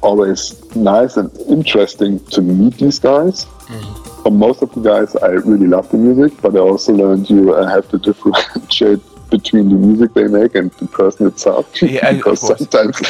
[0.02, 0.40] Always
[0.76, 3.46] nice and interesting to meet these guys
[4.22, 7.54] for most of the guys, I really love the music, but I also learned you
[7.54, 11.70] uh, have to differentiate between the music they make and the person itself.
[11.82, 13.00] Yeah, because sometimes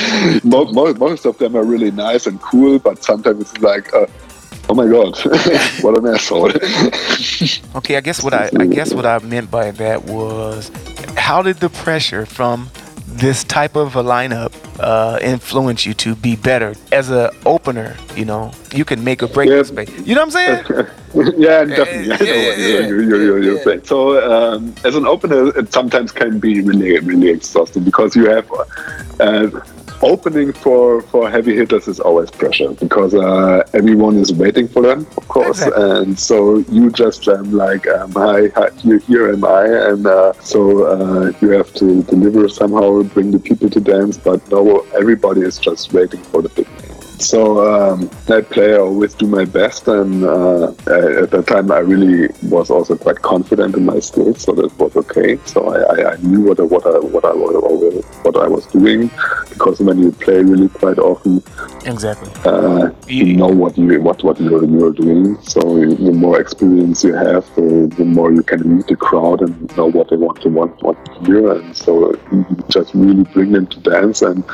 [0.44, 4.06] mo- mo- most of them are really nice and cool, but sometimes it's like, uh,
[4.70, 5.16] Oh my god,
[5.80, 6.50] what an asshole!
[7.76, 10.70] okay, I guess what I, I guess what I meant by that was,
[11.16, 12.68] how did the pressure from
[13.06, 17.96] this type of a lineup uh, influence you to be better as an opener?
[18.14, 19.62] You know, you can make or break yeah.
[19.62, 19.90] space.
[20.06, 20.86] You know what I'm saying?
[21.38, 22.26] yeah, definitely.
[22.26, 23.80] Yeah, yeah.
[23.84, 28.52] So, um, as an opener, it sometimes can be really, really exhausting because you have.
[29.18, 29.60] Uh,
[30.02, 35.06] opening for for heavy hitters is always pressure because uh, everyone is waiting for them,
[35.16, 35.90] of course, exactly.
[35.90, 40.32] and so you just um, like, um, hi, hi, here, here am I, and uh,
[40.40, 45.42] so uh, you have to deliver somehow, bring the people to dance, but no, everybody
[45.42, 46.87] is just waiting for the big name.
[47.18, 51.78] So um, I play, I always do my best, and uh, at that time I
[51.78, 55.36] really was also quite confident in my skills, so that was okay.
[55.44, 57.32] So I, I, knew what I, what I what I
[58.22, 59.10] what I was doing,
[59.48, 61.42] because when you play really quite often,
[61.84, 65.40] exactly, uh, you know what you what what you're you're doing.
[65.42, 69.76] So the more experience you have, the, the more you can read the crowd and
[69.76, 72.14] know what they want to want want to hear, and so
[72.68, 74.44] just really bring them to dance and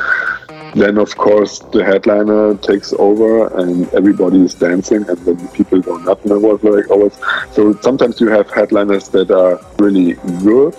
[0.74, 5.96] then, of course, the headliner takes over and everybody is dancing, and then people go
[5.98, 6.22] nuts.
[6.24, 7.16] And it was like always.
[7.52, 10.74] So sometimes you have headliners that are really good,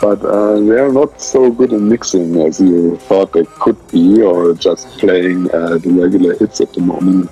[0.00, 4.20] but uh, they are not so good in mixing as you thought they could be,
[4.20, 7.30] or just playing uh, the regular hits at the moment.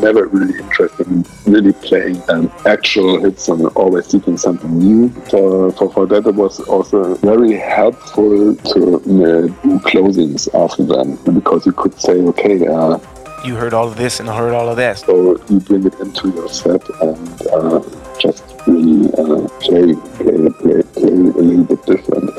[0.00, 5.12] Never really interested in really playing um, actual hits and always seeking something new.
[5.28, 11.16] So for, for that, it was also very helpful to uh, do closings after them
[11.34, 12.98] because you could say, okay, uh,
[13.44, 14.98] you heard all of this and heard all of that.
[14.98, 17.80] So you bring it into your set and uh,
[18.18, 22.30] just really uh, play, play, play, play a little bit different.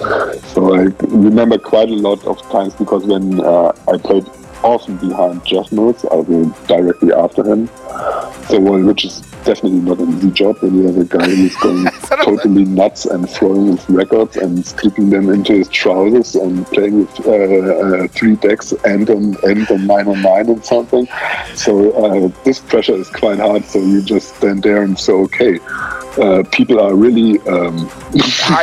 [0.47, 4.25] So I remember quite a lot of times because when uh, I played
[4.63, 6.05] often behind Jeff Mills.
[6.11, 7.67] I will directly after him.
[8.47, 11.85] So, which is definitely not an easy job when you have a guy who's going
[12.23, 17.27] totally nuts and throwing his records and slipping them into his trousers and playing with
[17.27, 21.07] uh, uh, three decks and on and on nine on nine and something.
[21.55, 23.65] So uh, this pressure is quite hard.
[23.65, 25.59] So you just stand there and say, okay
[26.17, 27.89] uh, people are really um,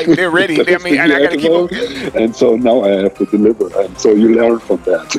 [0.06, 0.60] they're ready.
[0.60, 2.14] I mean, and I gotta keep.
[2.14, 5.10] And so now I have to deliver, and so you learn from that.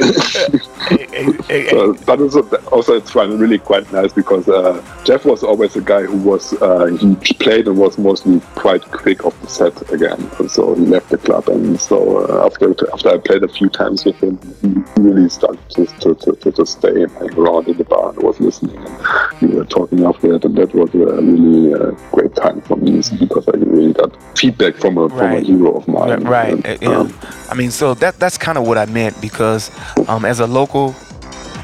[1.70, 5.82] so, but also, also it's fun, really quite nice because uh, Jeff was always a
[5.82, 6.86] guy who was uh,
[7.24, 10.30] he played and was mostly quite quick off the set again.
[10.40, 13.70] And so he left the club, and so uh, after after I played a few
[13.70, 17.78] times with him, he really started to to, to, to stay and hang around in
[17.78, 18.78] the bar and was listening.
[18.78, 22.76] And we were talking after that, and that was a really uh, great time for
[22.76, 26.24] me because I really got feedback from a, from a hero of mine.
[26.24, 26.66] Right.
[26.66, 29.72] And, um, I mean, so that that's kind of what I meant because
[30.08, 30.96] um, as a local,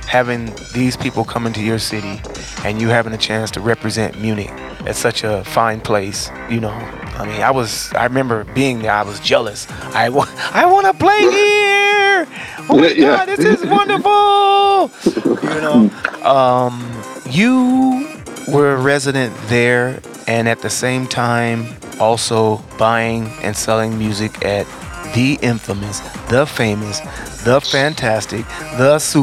[0.08, 2.22] having these people come into your city
[2.64, 4.52] and you having a chance to represent Munich
[4.86, 6.70] at such a fine place, you know.
[6.70, 8.92] I mean, I was I remember being there.
[8.92, 9.68] I was jealous.
[9.94, 12.28] I want I want to play here.
[12.70, 13.26] Oh my yeah.
[13.26, 14.92] god, this is wonderful.
[15.26, 15.90] you know,
[16.24, 16.82] um,
[17.30, 21.66] you were a resident there and at the same time
[22.00, 24.66] also buying and selling music at
[25.14, 27.00] the infamous, the famous,
[27.44, 28.46] the fantastic,
[28.78, 29.23] the super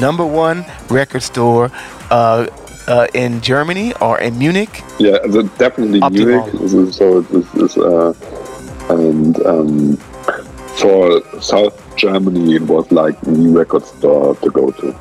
[0.00, 1.70] number one record store
[2.10, 2.46] uh,
[2.88, 4.82] uh, in Germany or in Munich?
[4.98, 5.18] Yeah,
[5.58, 6.92] definitely Munich.
[6.92, 8.14] So this is, uh,
[8.88, 9.96] and um,
[10.80, 14.98] for South Germany, it was like the record store to go to.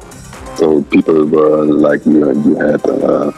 [0.58, 3.32] So people were like, you, you had uh,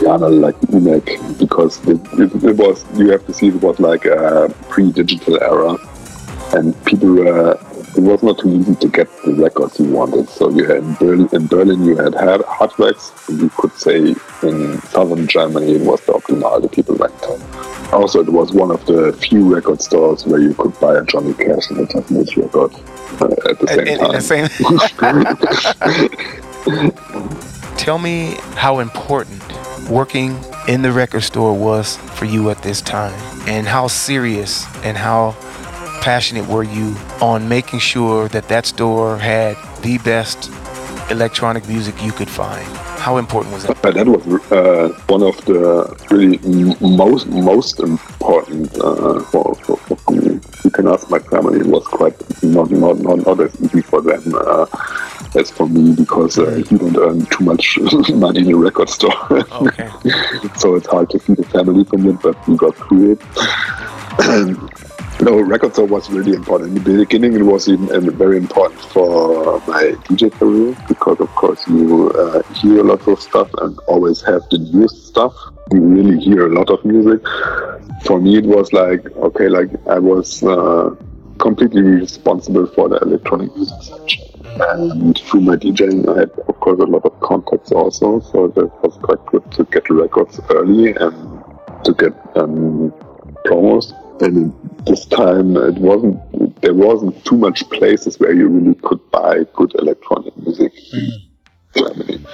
[0.00, 4.04] Jana like EMAC because it, it, it, was you have to see it was like
[4.04, 5.76] a pre-digital era,
[6.54, 7.58] and people were.
[7.96, 10.28] It was not too easy to get the records you wanted.
[10.28, 13.12] So you had in Berlin, in Berlin you had Hardwax.
[13.40, 14.14] You could say
[14.46, 17.40] in southern Germany it was the Optimal the people went to.
[17.92, 21.32] Also, it was one of the few record stores where you could buy a Johnny
[21.34, 22.74] Cash and a Tough record
[23.20, 24.10] uh, at the same in, time.
[24.10, 24.48] In the same
[27.78, 29.40] Tell me how important
[29.88, 30.36] working
[30.68, 33.14] in the record store was for you at this time?
[33.48, 35.36] And how serious and how
[36.00, 40.50] passionate were you on making sure that that store had the best
[41.10, 42.66] electronic music you could find?
[42.98, 43.80] How important was that?
[43.82, 46.38] That was uh, one of the really
[46.80, 50.40] most most important uh, for, for, for, me.
[50.64, 54.00] You can ask my family; it was quite not not not, not as easy for
[54.02, 54.66] them uh,
[55.36, 57.78] as for me because uh, you don't earn too much
[58.14, 59.14] money in a record store.
[59.30, 59.88] Okay.
[60.56, 63.20] so it's hard to feed the family from it, but we got through it.
[65.18, 66.76] No, record store was really important.
[66.76, 71.66] In the beginning, it was even very important for my DJ career because, of course,
[71.66, 75.34] you uh, hear a lot of stuff and always have the newest stuff.
[75.72, 77.26] You really hear a lot of music.
[78.04, 80.94] For me, it was like okay, like I was uh,
[81.38, 84.24] completely responsible for the electronic music section.
[84.44, 88.20] And through my DJing, I had, of course, a lot of contacts also.
[88.20, 91.42] So that was quite good to get records early and
[91.84, 92.92] to get um,
[93.46, 93.94] promos.
[94.20, 94.52] And
[94.86, 96.60] this time, it wasn't.
[96.62, 101.10] There wasn't too much places where you really could buy good electronic music in
[101.76, 102.24] Germany.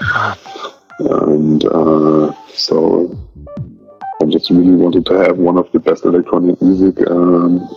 [1.00, 3.18] And uh, so
[4.20, 7.68] I just really wanted to have one of the best electronic music um,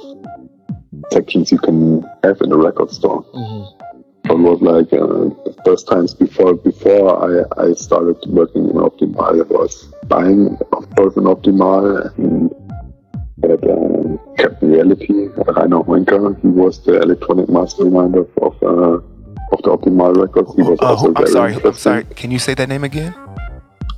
[1.11, 3.23] sections you can have in a record store.
[3.33, 4.31] Mm-hmm.
[4.31, 9.39] It was like uh, first times before before I, I started working in Optimal.
[9.39, 12.51] I was buying, of course, an Optimal and
[13.51, 16.39] um, Captain Reality, Rainer Hoenker.
[16.41, 18.99] He was the electronic mastermind of of, uh,
[19.51, 20.53] of the Optimal records.
[20.55, 21.55] He was uh, also I'm sorry.
[21.63, 22.03] I'm sorry.
[22.15, 23.13] Can you say that name again?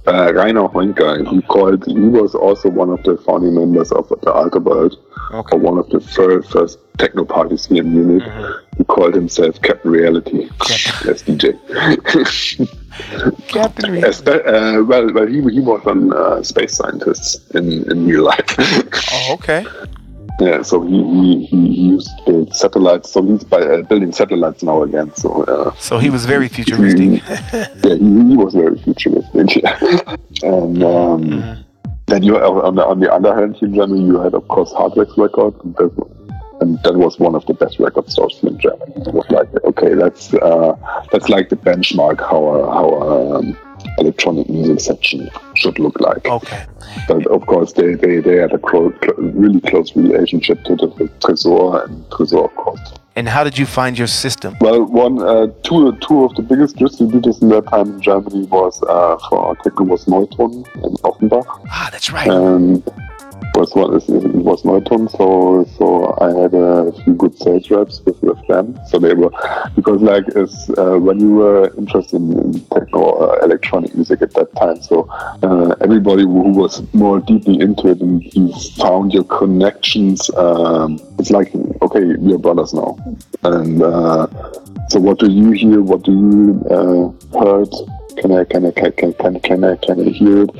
[0.07, 1.27] Uh, Rainer Hoenker.
[1.29, 1.85] He called.
[1.85, 4.95] He was also one of the founding members of the Ultraworld,
[5.31, 5.55] okay.
[5.55, 8.23] or one of the first, first techno parties here in Munich.
[8.23, 8.77] Mm-hmm.
[8.77, 11.09] He called himself Captain Reality Captain.
[11.09, 11.57] as DJ.
[13.49, 14.31] Captain Reality.
[14.31, 18.55] Uh, well, well, he, he was a uh, space scientist in, in real life.
[19.11, 19.65] oh, okay.
[20.39, 22.11] Yeah, so he, he, he used
[22.53, 23.11] satellites.
[23.11, 25.13] So he's by, uh, building satellites now again.
[25.15, 26.99] So uh, so he was very futuristic.
[26.99, 27.15] He,
[27.53, 29.63] yeah, he, he, was very futuristic.
[30.43, 31.61] and um, mm-hmm.
[32.05, 35.17] then you on the on the other hand, in Germany, you had of course Hardwax
[35.17, 35.55] Record.
[35.63, 35.75] And
[36.59, 38.93] and that was one of the best record stores in Germany.
[38.95, 40.75] It was like, okay, that's uh,
[41.11, 43.57] that's like the benchmark how how um,
[43.97, 46.25] electronic music section should look like.
[46.25, 46.65] Okay.
[47.07, 50.87] But of course, they they, they had a clo- cl- really close relationship to the,
[50.97, 52.79] the Tresor and Tresor, of course.
[53.15, 54.55] And how did you find your system?
[54.61, 58.79] Well, one, uh, two, two of the biggest distributors in that time in Germany was
[58.83, 61.47] uh, for techno was Neutron and Offenbach.
[61.71, 62.27] Ah, that's right.
[63.57, 68.21] Was one it was Neutron, so so I had a few good sales reps with,
[68.21, 68.79] with them.
[68.87, 69.31] So they were
[69.75, 74.55] because like as uh, when you were interested in techno uh, electronic music at that
[74.55, 75.07] time, so
[75.43, 80.29] uh, everybody who was more deeply into it and you found your connections.
[80.35, 82.97] Um, it's like okay, we're brothers now,
[83.43, 84.27] and uh,
[84.89, 85.81] so what do you hear?
[85.81, 87.73] What do you uh, heard?
[88.17, 90.55] Can I can I can can can I can I hear it?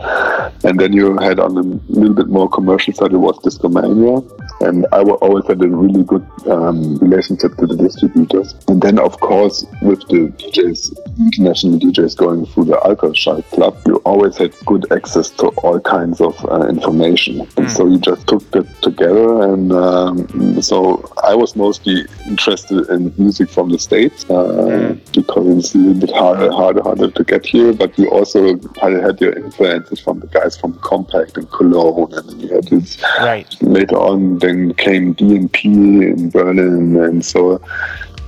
[0.63, 4.21] And then you had on a little bit more commercial side it was Discomania,
[4.61, 8.55] and I always had a really good um, relationship to the distributors.
[8.67, 13.95] And then of course with the DJs, international DJs going through the Ultraschall Club, you
[13.97, 17.69] always had good access to all kinds of uh, information, and mm.
[17.69, 19.43] so you just took that together.
[19.43, 25.13] And um, so I was mostly interested in music from the states uh, mm.
[25.13, 29.19] because it's a little bit harder harder harder to get here, but you also had
[29.21, 33.61] your influences from the guys from Kompakt and Cologne, and you had this right.
[33.61, 34.39] later on.
[34.47, 37.59] Then came DNP in Berlin, and so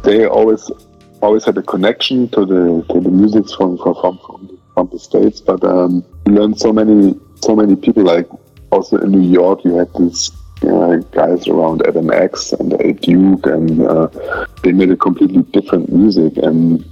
[0.04, 0.70] they always
[1.22, 5.40] always had a connection to the to the music from from from, from the states.
[5.40, 8.04] But um, you learned so many so many people.
[8.04, 8.28] Like
[8.70, 10.30] also in New York, you had these
[10.68, 14.10] uh, guys around Adam X and A Duke, and uh,
[14.62, 16.36] they made a completely different music.
[16.44, 16.84] And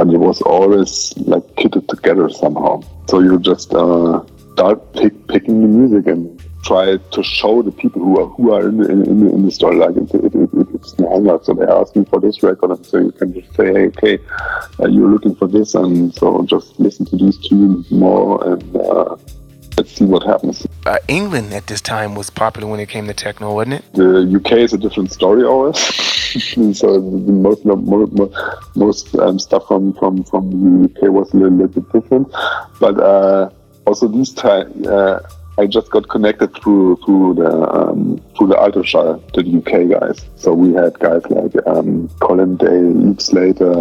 [0.00, 2.82] and it was always like kitted together somehow.
[3.08, 4.24] So you just uh,
[4.54, 6.35] start pick, picking the music and
[6.66, 9.74] try to show the people who are who are in the, in, in the store.
[9.74, 12.98] Like if, if, if it's the hangout, so they're asking for this record, and so
[12.98, 14.18] you can just say, hey, okay,
[14.80, 18.76] uh, you're looking for this, and so just listen to these two more and.
[18.76, 19.16] Uh,
[19.76, 20.66] let's see what happens.
[20.86, 23.92] Uh, England at this time was popular when it came to techno, wasn't it?
[23.92, 25.78] The UK is a different story always.
[26.78, 28.32] so most most,
[28.74, 32.32] most um, stuff from, from, from the UK was a little, little bit different.
[32.80, 33.50] But uh,
[33.86, 35.20] also this time, uh,
[35.58, 40.26] I just got connected through through the um, through the Ultraschall, the UK guys.
[40.36, 43.72] So we had guys like um, Colin Dale, Luke Slater,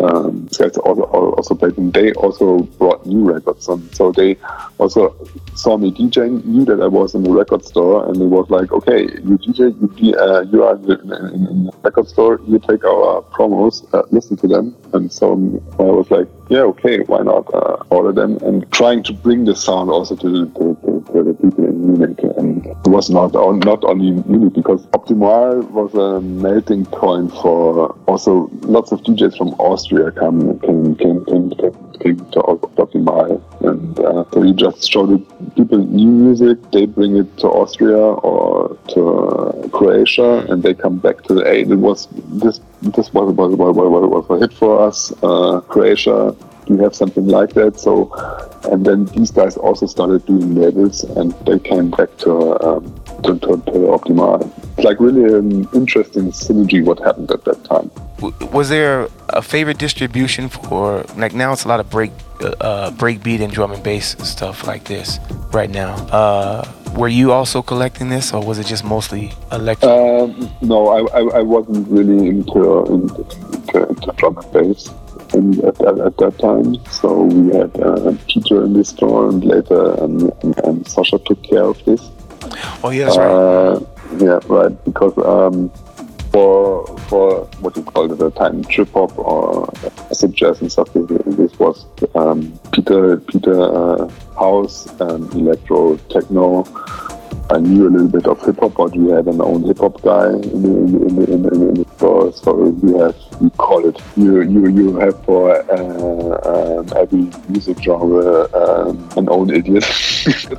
[0.00, 3.68] um, these guys also, also played, and they also brought new records.
[3.92, 4.36] So they
[4.78, 5.14] also
[5.54, 8.72] saw me DJing, knew that I was in the record store, and they was like,
[8.72, 11.00] okay, you DJ, you, uh, you are in the,
[11.34, 15.32] in, in the, record store, you take our promos, uh, listen to them, and so
[15.78, 18.38] I was like, yeah, okay, why not uh, order them?
[18.38, 20.76] And trying to bring the sound also to the, to,
[21.12, 22.18] to the people in Munich.
[22.36, 23.32] And it was not
[23.64, 29.48] not only Munich because Optimal was a melting point for also lots of DJs from
[29.58, 31.50] Austria come came came came,
[32.00, 35.18] came, to Optimal, and uh, so you just show the
[35.56, 41.22] people new music, they bring it to Austria or to Croatia, and they come back
[41.24, 41.70] to the eight.
[41.70, 42.08] It was
[42.42, 45.12] this this was was, was, was, was a hit for us.
[45.22, 46.34] Uh, Croatia,
[46.70, 47.78] we have something like that.
[47.78, 48.12] So,
[48.70, 52.32] and then these guys also started doing labels, and they came back to
[52.66, 52.82] um,
[53.24, 54.50] to, to, to Optimal.
[54.76, 57.90] It's like really an interesting synergy what happened at that time.
[58.52, 61.52] Was there a favorite distribution for like now?
[61.52, 64.84] It's a lot of break uh, uh breakbeat and drum and bass and stuff like
[64.84, 65.18] this
[65.52, 65.94] right now.
[66.08, 66.64] Uh,
[66.96, 69.90] were you also collecting this, or was it just mostly electric?
[69.90, 74.90] Um, no, I, I, I, wasn't really into, into, into, into drum and bass
[75.34, 76.74] in, at, at, that time.
[76.86, 81.42] So we had uh, Peter in the store, and later um, and, and Sasha took
[81.42, 82.10] care of this.
[82.82, 84.22] Oh yeah, that's uh, right.
[84.22, 84.84] Yeah, right.
[84.84, 85.70] Because um,
[86.32, 89.72] for for what you call it at the time trip hop or
[90.10, 96.64] acid jazz and stuff, this was um, Peter Peter uh, house and electro techno
[97.50, 100.00] I knew a little bit of hip hop, but we had an own hip hop
[100.02, 102.32] guy in the, in the, in the, in the, store.
[102.32, 107.76] So we have we call it you you you have for uh, um, every music
[107.82, 109.84] genre um, an own idiot.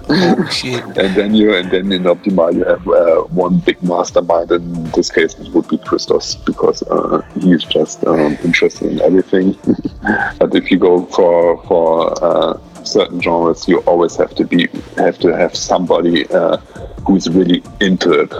[0.10, 0.84] oh, shit.
[0.98, 4.52] and then you and then in Optimal you have uh, one big mastermind.
[4.52, 9.02] And in this case, it would be Christos because uh, he's just um, interested in
[9.02, 9.58] everything.
[10.40, 11.92] but if you go for for
[12.24, 14.68] uh, certain genres, you always have to be
[14.98, 16.58] have to have somebody uh,
[17.06, 18.32] who's really into it,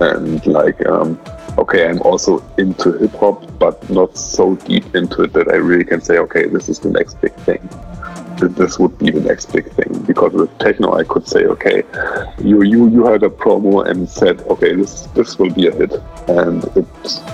[0.00, 1.18] and like, um,
[1.58, 5.84] okay, I'm also into hip hop, but not so deep into it that I really
[5.84, 7.68] can say, okay, this is the next big thing
[8.38, 10.02] this would be the next big thing.
[10.06, 11.82] Because with techno I could say okay
[12.42, 15.92] you you you had a promo and said okay this this will be a hit.
[16.28, 16.86] And it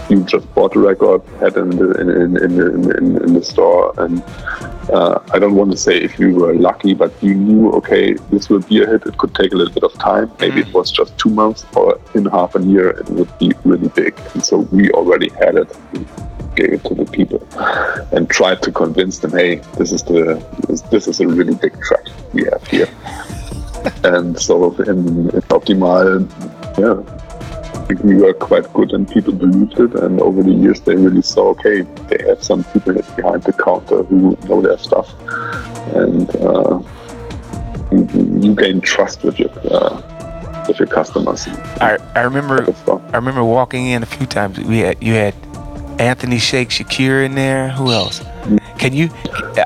[0.09, 3.93] you just bought a record had in the in in, in, in, in the store.
[3.99, 4.23] And
[4.93, 8.49] uh, I don't want to say if you were lucky but you knew okay this
[8.49, 9.07] will be a hit.
[9.07, 10.31] It could take a little bit of time.
[10.41, 12.91] Maybe it was just two months or in half a year.
[12.91, 14.19] It would be really big.
[14.35, 15.71] And so we already had it
[16.55, 17.47] gave it to the people
[18.13, 21.79] and tried to convince them, hey, this is the this, this is a really big
[21.83, 22.89] track we have here.
[24.05, 26.29] and so in, in Optimal,
[26.79, 27.25] yeah,
[28.03, 29.95] we were quite good and people believed it.
[29.95, 34.03] And over the years, they really saw, okay, they have some people behind the counter
[34.05, 35.13] who know their stuff,
[35.95, 36.81] and uh,
[37.93, 39.51] you, you, gain trust with your.
[39.71, 40.03] Uh,
[40.67, 41.47] with your customers.
[41.79, 42.67] I, I remember
[43.13, 44.59] I remember walking in a few times.
[44.61, 45.35] We had you had
[45.99, 47.71] Anthony Shake Shakir in there.
[47.71, 48.23] Who else?
[48.79, 49.11] Can you?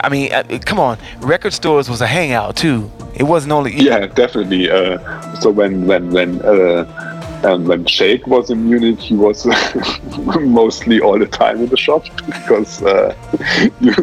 [0.03, 0.99] I mean, uh, come on.
[1.21, 2.91] Record stores was a hangout too.
[3.15, 3.75] It wasn't only.
[3.75, 4.71] Yeah, definitely.
[4.71, 7.09] Uh, so when when when uh,
[7.45, 9.47] um, when Shake was in Munich, he was
[10.41, 13.15] mostly all the time in the shop because uh,
[13.81, 13.95] you,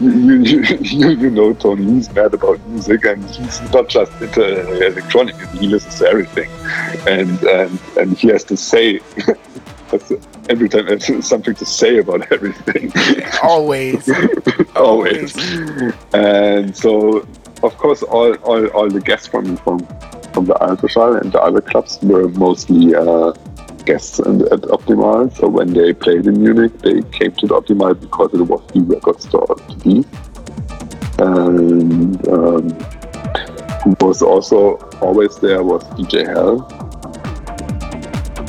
[0.00, 5.36] you, you, you, know Tony, he's mad about music and he's not just into electronic,
[5.52, 6.50] he listens to everything.
[7.08, 9.00] And, and, and he has to say
[10.48, 12.92] every time there's something to say about everything.
[13.42, 14.08] Always.
[14.74, 15.36] Always.
[16.12, 17.26] And so,
[17.62, 19.78] of course, all, all, all the guests from, from,
[20.32, 23.32] from the Ultraschall and the other clubs were mostly uh,
[23.84, 25.34] guests at Optimal.
[25.36, 28.80] So when they played in Munich, they came to the Optimal because it was the
[28.80, 30.04] record store to be.
[31.18, 32.70] And um,
[33.82, 36.66] who was also always there was DJ Hell,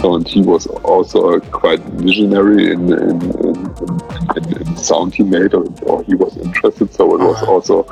[0.03, 6.03] and he was also quite visionary in, in, in, in sound he made, or, or,
[6.03, 6.93] he was interested.
[6.93, 7.51] So it was uh-huh.
[7.51, 7.83] also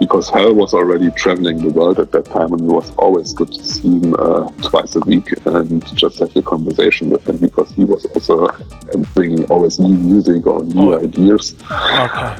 [0.00, 3.52] because Hell was already traveling the world at that time, and it was always good
[3.52, 7.70] to see him uh, twice a week and just have a conversation with him because
[7.72, 8.48] he was also
[9.14, 11.00] bringing always new music or new oh.
[11.04, 11.54] ideas.
[11.70, 12.36] Okay.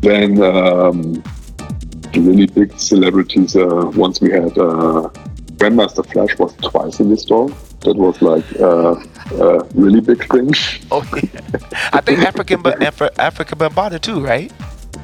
[0.00, 1.22] Then um,
[2.12, 3.54] the really big celebrities.
[3.54, 5.08] Uh, once we had uh,
[5.60, 7.48] Grandmaster Flash was twice in the store
[7.80, 8.94] that was like uh,
[9.42, 10.52] a really big thing.
[10.90, 11.40] Oh yeah,
[11.92, 14.52] I think African but Afri- Afrika Bambaataa too, right?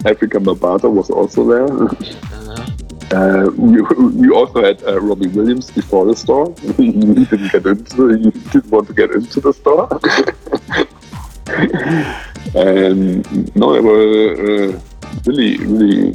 [0.04, 1.64] African Bambaataa was also there.
[1.64, 2.66] Uh-huh.
[3.12, 6.52] Uh, we, we also had uh, Robbie Williams before the store.
[6.76, 8.08] he didn't get into.
[8.08, 9.88] He didn't want to get into the store.
[12.56, 14.80] and no, there were uh,
[15.24, 16.12] really, really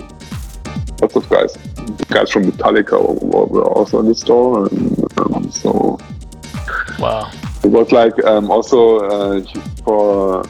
[1.02, 1.56] lots of guys.
[2.10, 5.98] guys from Metallica were, were also in the store, and um, so
[7.00, 7.32] Wow.
[7.64, 9.42] It was like um, also uh,
[9.84, 10.44] for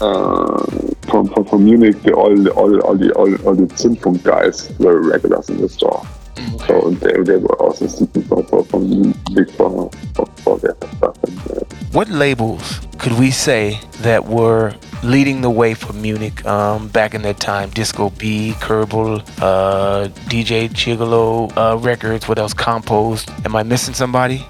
[0.00, 0.66] uh,
[1.08, 5.00] from, from, from Munich, the, all, all, all the all, all the Zündfunk guys were
[5.00, 6.04] regulars in the store.
[6.54, 6.66] Okay.
[6.66, 11.22] So they, they were also seeking for, for from big for, for, for their stuff.
[11.24, 16.88] And, uh, what labels could we say that were leading the way for Munich um,
[16.88, 17.70] back in that time?
[17.70, 22.26] Disko B, Kurbel, uh, DJ Gigolo uh, Records.
[22.26, 22.54] What else?
[22.54, 23.30] Compost.
[23.44, 24.46] Am I missing somebody?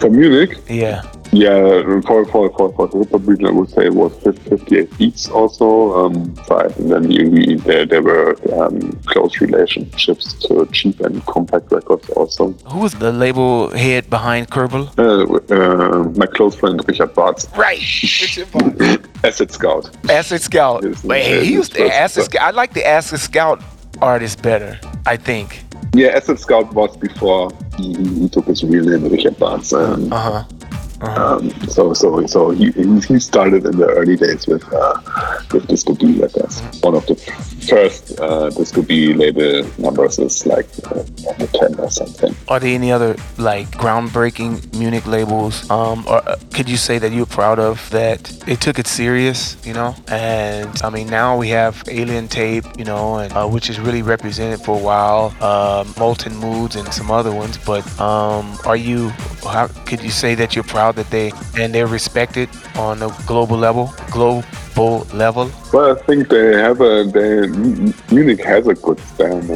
[0.00, 0.58] For Munich?
[0.68, 1.02] Yeah.
[1.30, 4.96] Yeah, for for for for the hip hop region, I would say it was 58
[4.96, 6.06] beats also.
[6.06, 12.08] Um, and then you, there there were um, close relationships to cheap and Kompakt records
[12.10, 12.52] also.
[12.70, 14.88] Who was the label head behind Kurbel?
[14.96, 17.54] Uh, uh, my close friend Richard Bartz.
[17.56, 19.06] Right, Richard Bartz.
[19.22, 19.90] Acid Scout.
[20.08, 21.04] Acid Scout.
[21.04, 22.42] Wait, he was the Acid Scout.
[22.42, 23.62] I like the Acid Scout
[24.00, 24.80] artist better.
[25.04, 25.62] I think.
[25.94, 29.72] Yeah, Acid Scout was before he, he took his real name, Richard Bartz.
[29.72, 30.16] Um, uh.
[30.16, 30.57] Uh-huh.
[31.00, 35.00] Um, so so so he, he started in the early days with uh,
[35.52, 36.60] with Disko B records.
[36.82, 41.04] One of the first uh, Disko B label numbers is like uh,
[41.52, 42.34] ten or something.
[42.48, 45.70] Are there any other like groundbreaking Munich labels?
[45.70, 49.56] Um, or uh, could you say that you're proud of that they took it serious?
[49.64, 53.70] You know, and I mean now we have Alien Tape, you know, and uh, which
[53.70, 55.32] is really represented for a while.
[55.42, 57.56] Um, Molten Moods and some other ones.
[57.58, 59.10] But um, are you?
[59.44, 60.87] How could you say that you're proud?
[60.92, 65.50] That they and they're respected on a global level, global level?
[65.72, 67.46] Well, I think they have a they
[68.14, 69.48] Munich has a good stand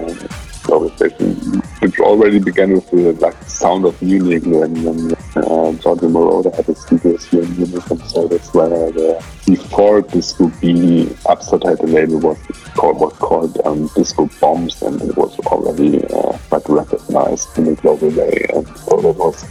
[0.63, 6.09] conversation, uh, which already began with the like sound of Munich when, when uh, Giorgio
[6.09, 11.11] Moroder had his studios here in Munich, and so that's where the, before Disko B,
[11.27, 12.39] a label was
[12.75, 18.11] called was called um, Disco Bombs, and it was already uh, recognized in a global
[18.11, 19.45] way, and so that was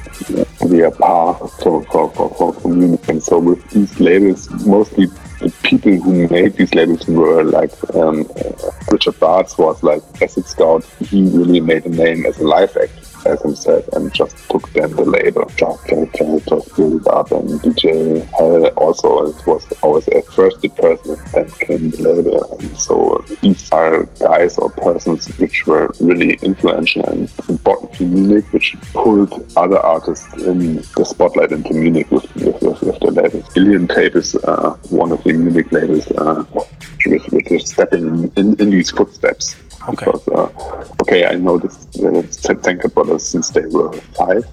[0.61, 3.09] really a path for for, for, for Munich.
[3.09, 5.07] And so with these labels, mostly
[5.41, 8.19] the people who made these labels were like um,
[8.91, 10.85] Richard Bartz was like Acid Scout.
[10.99, 14.91] He really made a name as a live act as himself and just took them
[14.95, 15.45] the label.
[15.55, 20.61] Just, just, just build it up and DJ Hell also it was always at first
[20.61, 25.91] the person then came the label and so these are guys or persons which were
[25.99, 32.09] really influential and important to Munich which pulled other artists in the spotlight into Munich
[32.11, 33.45] with, with, with, with the labels.
[33.57, 36.43] Alien Tape is uh, one of the Munich labels uh,
[37.05, 39.55] which, which is stepping in, in, in these footsteps.
[39.89, 40.05] Okay.
[40.05, 40.49] Because, uh,
[41.01, 44.45] okay, I know this uh, Tanker Brothers since they were five.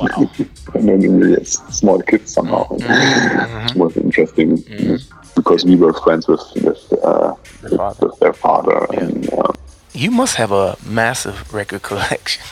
[0.00, 0.30] Wow.
[0.74, 2.64] and then really small kids somehow.
[2.68, 3.66] Mm-hmm.
[3.66, 4.96] It was interesting mm-hmm.
[5.34, 8.06] because we were friends with with, uh, with, father.
[8.06, 8.86] with their father.
[8.92, 9.00] Yeah.
[9.00, 9.52] And, uh,
[9.92, 12.42] you must have a massive record collection.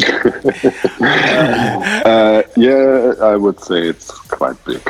[1.00, 4.80] uh, yeah, I would say it's quite big.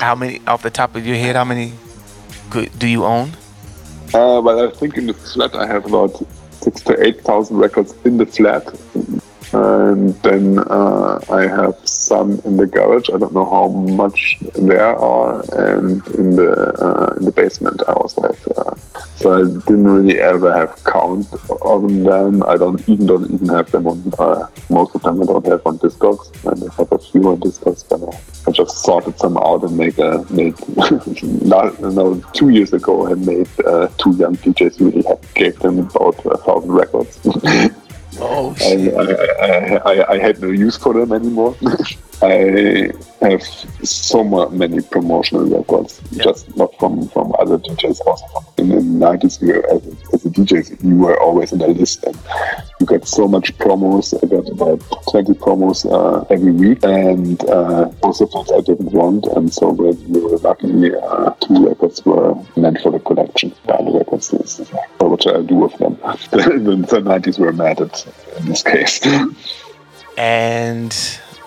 [0.00, 1.72] how many, off the top of your head, how many
[2.78, 3.32] do you own?
[4.14, 6.22] Uh, well, I think in the flat I have about
[6.62, 8.64] six to eight thousand records in the flat,
[9.52, 13.08] and then uh, I have some in the garage.
[13.10, 16.52] I don't know how much there are, and in the
[16.84, 18.48] uh, in the basement I also have.
[18.56, 18.74] Uh,
[19.16, 21.26] so I didn't really ever have count
[21.62, 22.42] on them.
[22.44, 25.22] I don't even don't even have them on uh, most of them.
[25.22, 28.00] I don't have on Discogs, and I have a few on Discogs, but
[28.46, 30.54] I just sorted some out and made a made.
[31.42, 35.78] not, no, two years ago I made uh, two young DJs really had, gave them
[35.80, 37.18] about a thousand records.
[38.20, 38.72] Oh, I,
[39.44, 41.56] I, I, I, had no use for them anymore.
[42.22, 42.90] I
[43.20, 43.42] have
[43.84, 46.24] so many promotional records, yeah.
[46.24, 48.00] just not from, from other DJs.
[48.06, 49.40] Also, in the 90s,
[50.38, 52.18] we were, as, as a DJ, you were always in the list and
[52.80, 54.14] you got so much promos.
[54.22, 59.26] I got about 20 promos uh, every week, and uh, most of I didn't want.
[59.26, 63.52] And so when we were lucky, uh, two records were meant for the collection.
[63.66, 64.32] The records,
[64.98, 65.94] what shall I do with them?
[66.30, 68.06] the 90s were mad at
[68.38, 69.00] in this case.
[70.16, 70.92] And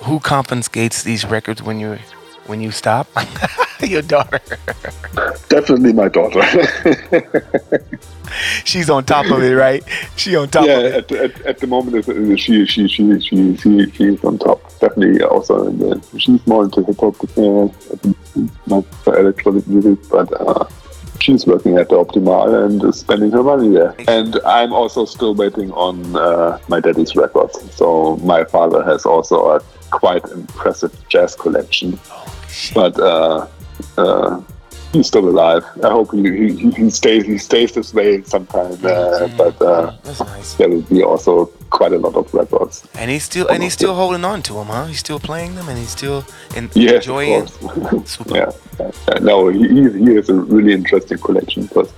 [0.03, 1.99] who confiscates these records when you
[2.47, 3.07] when you stop?
[3.81, 4.39] Your daughter.
[5.49, 6.43] Definitely my daughter.
[8.63, 9.83] She's on top of it, right?
[10.15, 11.11] She on top yeah, of it.
[11.11, 12.05] At, at, at the moment,
[12.39, 14.61] she she she she she she's on top.
[14.79, 17.67] Definitely also, in the, she's more into hip hop, uh,
[18.67, 20.31] not electronic music, but.
[20.39, 20.65] Uh,
[21.21, 23.95] she's working at the Optimal and is spending her money there.
[24.07, 27.55] And I'm also still waiting on uh, my daddy's records.
[27.73, 29.59] So my father has also a
[29.91, 31.99] quite impressive jazz collection.
[32.73, 33.47] But uh,
[33.97, 34.41] uh,
[34.91, 35.63] he's still alive.
[35.83, 38.73] I hope he, he, he stays he stays this way sometime.
[38.83, 40.53] Uh, but uh, nice.
[40.55, 42.87] there will be also quite a lot of records.
[42.93, 44.85] And he's still and he's still holding on to them, huh?
[44.85, 46.23] He's still playing them, and he's still
[46.55, 47.47] in, yes, enjoying.
[48.05, 48.35] Super.
[48.35, 51.91] yeah, yeah, no, he he has a really interesting collection because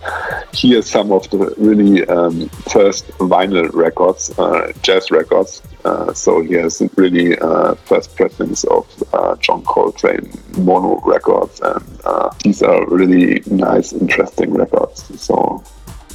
[0.54, 5.62] he has some of the really um, first vinyl records, uh, jazz records.
[5.84, 11.84] Uh, so he has really uh, first pressings of uh, John Coltrane mono records, and
[12.06, 15.04] uh, these are really nice, interesting records.
[15.22, 15.62] So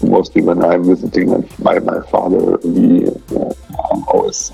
[0.03, 3.53] mostly when I'm visiting my, my, my father, we uh,
[3.92, 4.53] I'm always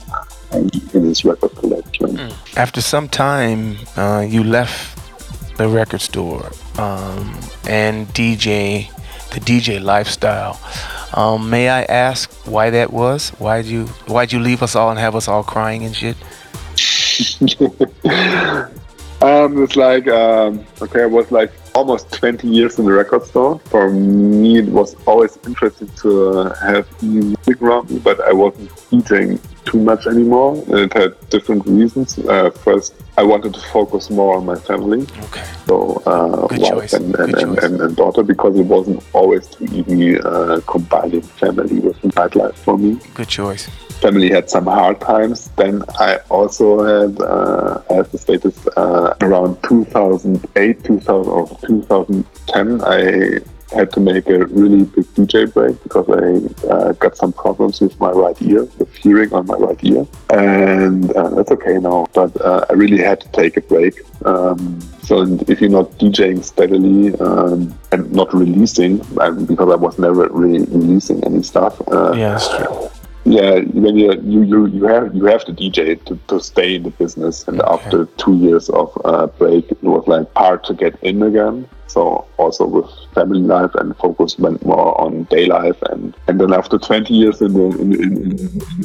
[0.52, 0.70] in
[1.04, 2.16] his record collection.
[2.16, 2.56] Mm.
[2.56, 4.98] After some time, uh, you left
[5.56, 7.38] the record store um,
[7.68, 8.90] and DJ,
[9.30, 10.60] the DJ lifestyle.
[11.14, 13.30] Um, may I ask why that was?
[13.30, 16.16] Why'd you Why'd you leave us all and have us all crying and shit?
[19.22, 23.58] um, it's like um, okay, I was like almost 20 years in the record store.
[23.66, 28.70] For me, it was always interesting to uh, have music around me, but I wasn't
[28.90, 30.62] eating too much anymore.
[30.68, 32.18] And it had different reasons.
[32.18, 35.02] Uh, first, I wanted to focus more on my family.
[35.24, 35.44] Okay.
[35.66, 40.20] So, uh, Good wife and, and, and, and daughter, because it wasn't always too easy
[40.20, 43.68] uh, combining family with nightlife for me Good choice.
[44.04, 45.48] Family had some hard times.
[45.56, 53.40] Then I also had, uh, to say this, uh, around 2008, 2000 or 2010, I
[53.74, 57.98] had to make a really big DJ break because I uh, got some problems with
[57.98, 60.06] my right ear, with hearing on my right ear.
[60.28, 63.94] And uh, that's okay now, but uh, I really had to take a break.
[64.26, 65.14] Um, so
[65.48, 70.64] if you're not DJing steadily um, and not releasing, um, because I was never really
[70.66, 72.90] releasing any stuff, uh, Yeah, that's true.
[73.24, 76.90] Yeah, when you you you have you have to DJ to, to stay in the
[76.90, 77.72] business, and Okay.
[77.72, 81.68] after two years of uh, break, it was like hard to get in again.
[81.94, 86.52] So also with family life and focus went more on day life, and and then
[86.52, 88.12] after 20 years in the in, in,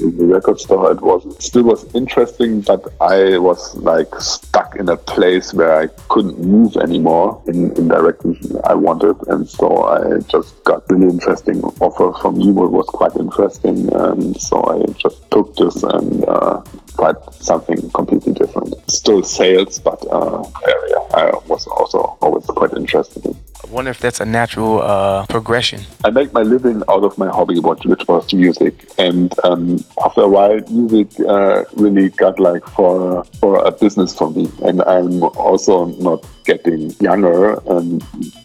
[0.03, 4.75] in, the record store, it was it still was interesting, but I was like stuck
[4.75, 9.85] in a place where I couldn't move anymore in, in direction I wanted, and so
[9.85, 12.51] I just got really interesting offer from you.
[12.63, 16.61] It was quite interesting, and so I just took this and uh,
[16.95, 18.75] tried something completely different.
[18.89, 23.35] Still sales, but uh, area I was also always quite interested in.
[23.63, 25.81] I wonder if that's a natural uh, progression.
[26.03, 28.89] I make my living out of my hobby, which which was music.
[28.97, 34.31] And um, after a while, music uh, really got like for for a business for
[34.31, 34.49] me.
[34.63, 37.59] And I'm also not getting younger.
[37.69, 38.01] And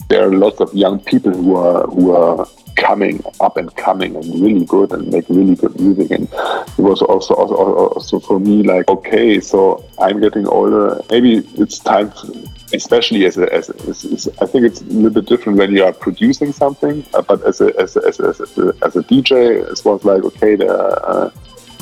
[0.08, 2.46] there are lots of young people who are who are
[2.76, 6.10] coming up and coming and really good and make really good music.
[6.10, 11.00] And it was also also, also for me like okay, so I'm getting older.
[11.10, 12.10] Maybe it's time.
[12.12, 15.58] To, especially as a, as, a, as, as I think it's a little bit different
[15.58, 18.96] when you are producing something, but as a, as a, as a, as a, as
[18.96, 21.30] a DJ, it was like, okay, the, uh,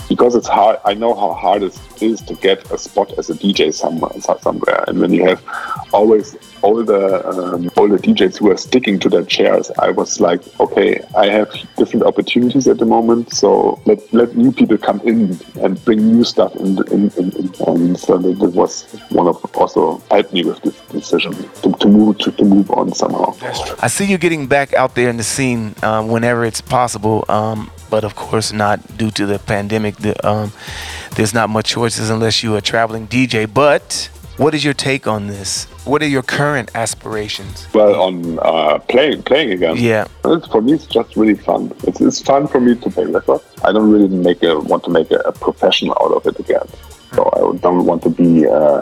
[0.09, 3.35] because it's hard, I know how hard it is to get a spot as a
[3.35, 4.85] DJ somewhere, somewhere.
[4.89, 5.43] And when you have
[5.93, 10.41] always all the um, the DJs who are sticking to their chairs, I was like,
[10.61, 15.39] okay, I have different opportunities at the moment, so let, let new people come in
[15.61, 16.79] and bring new stuff in.
[16.93, 17.53] in, in, in.
[17.73, 21.33] And so that, that was one of also helped me with this decision
[21.63, 23.35] to, to move to, to move on somehow.
[23.81, 27.71] I see you getting back out there in the scene um, whenever it's possible, um,
[27.93, 29.97] but of course not due to the pandemic.
[29.97, 30.51] The, um,
[31.17, 33.47] there's not much choices unless you're a traveling DJ.
[33.53, 35.65] But what is your take on this?
[35.85, 37.69] What are your current aspirations?
[37.75, 39.77] Well, on uh, playing playing again.
[39.77, 40.07] Yeah.
[40.25, 41.71] It's, for me, it's just really fun.
[41.87, 43.45] It's, it's fun for me to play records.
[43.63, 46.67] I don't really make a, want to make a, a profession out of it again.
[47.15, 48.81] So I don't want to be uh,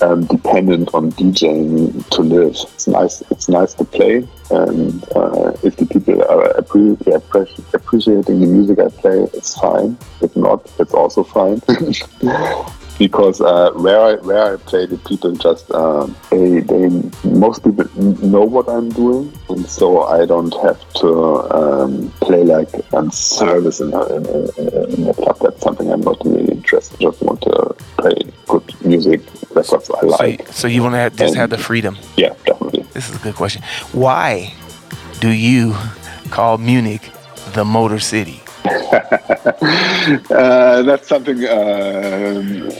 [0.00, 2.56] um, dependent on DJing to live.
[2.74, 3.22] It's nice.
[3.30, 8.78] It's nice to play, and uh, if the people are appre- appre- appreciating the music
[8.80, 9.96] I play, it's fine.
[10.20, 11.62] If not, it's also fine.
[12.98, 16.88] because uh, where I where I play, the people just um, they they
[17.24, 21.10] most people know what I'm doing, and so I don't have to
[21.54, 25.38] um, play like on service in a, in, a, in a club.
[25.40, 26.43] That's something I'm not really
[26.74, 27.00] interested.
[27.00, 28.16] Just want to play
[28.46, 29.20] good music,
[29.54, 30.48] records I like.
[30.48, 31.98] so you want to have, just have the freedom.
[32.16, 32.82] Yeah, definitely.
[32.92, 33.62] This is a good question.
[33.92, 34.54] Why
[35.20, 35.74] do you
[36.30, 37.10] call Munich
[37.52, 38.40] the Motor City?
[38.64, 38.72] uh,
[40.82, 42.70] that's something um,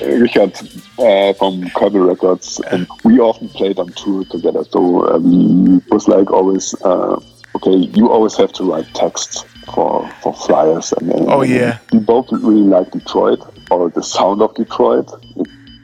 [0.00, 0.54] Richard
[0.98, 4.64] uh, from Kurbel Records, and we often played on tour together.
[4.64, 7.20] So uh, we was like always, uh,
[7.56, 9.44] okay, you always have to write texts
[9.74, 11.78] for for flyers, and, and Oh, yeah.
[11.92, 13.40] we both really like Detroit
[13.70, 15.10] or the sound of Detroit.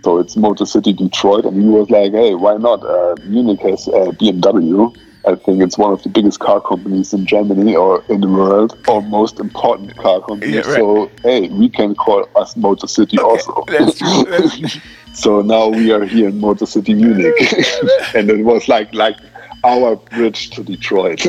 [0.04, 2.82] So it's Motor City Detroit, and he was like, "Hey, why not?
[2.84, 4.94] Uh, Munich has uh, BMW.
[5.24, 8.76] I think it's one of the biggest car companies in Germany or in the world,
[8.88, 10.54] or most important car company.
[10.54, 10.78] Yeah, right.
[10.78, 13.64] So hey, we can call us Motor City also.
[13.68, 14.24] That's true.
[14.28, 14.80] That's true.
[15.14, 17.34] so now we are here in Motor City Munich,
[18.16, 19.16] and it was like like
[19.64, 21.24] our bridge to Detroit.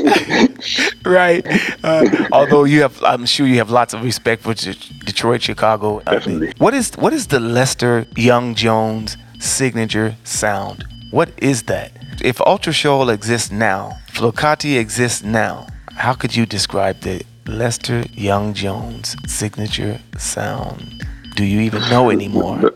[1.05, 1.45] right.
[1.83, 4.73] Uh, although you have, I'm sure you have lots of respect for De-
[5.05, 6.01] Detroit, Chicago.
[6.07, 6.53] I mean, Definitely.
[6.57, 10.85] what is what is the Lester Young Jones signature sound?
[11.11, 11.91] What is that?
[12.21, 19.15] If Ultraschall exists now, Flocati exists now, how could you describe the Lester Young Jones
[19.27, 21.03] signature sound?
[21.35, 22.73] do you even know anymore?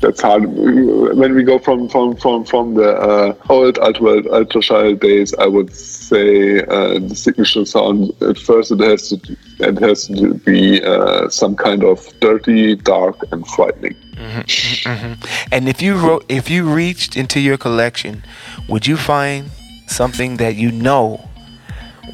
[0.00, 0.44] That's hard.
[0.46, 5.74] When we go from from from from the uh, old ultra ultraschall days, I would
[5.74, 8.12] say uh, the signature sound.
[8.22, 13.16] At first, it has to it has to be uh, some kind of dirty, dark,
[13.32, 13.94] and frightening.
[14.14, 15.48] Mm-hmm, mm-hmm.
[15.50, 18.22] And if you wrote, if you reached into your collection,
[18.68, 19.50] would you find
[19.88, 21.28] something that you know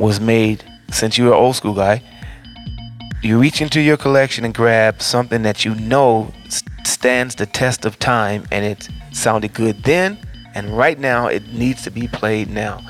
[0.00, 2.02] was made since you were an old school guy?
[3.20, 6.32] You reach into your collection and grab something that you know
[7.04, 10.16] stands the test of time and it sounded good then
[10.54, 12.80] and right now it needs to be played now.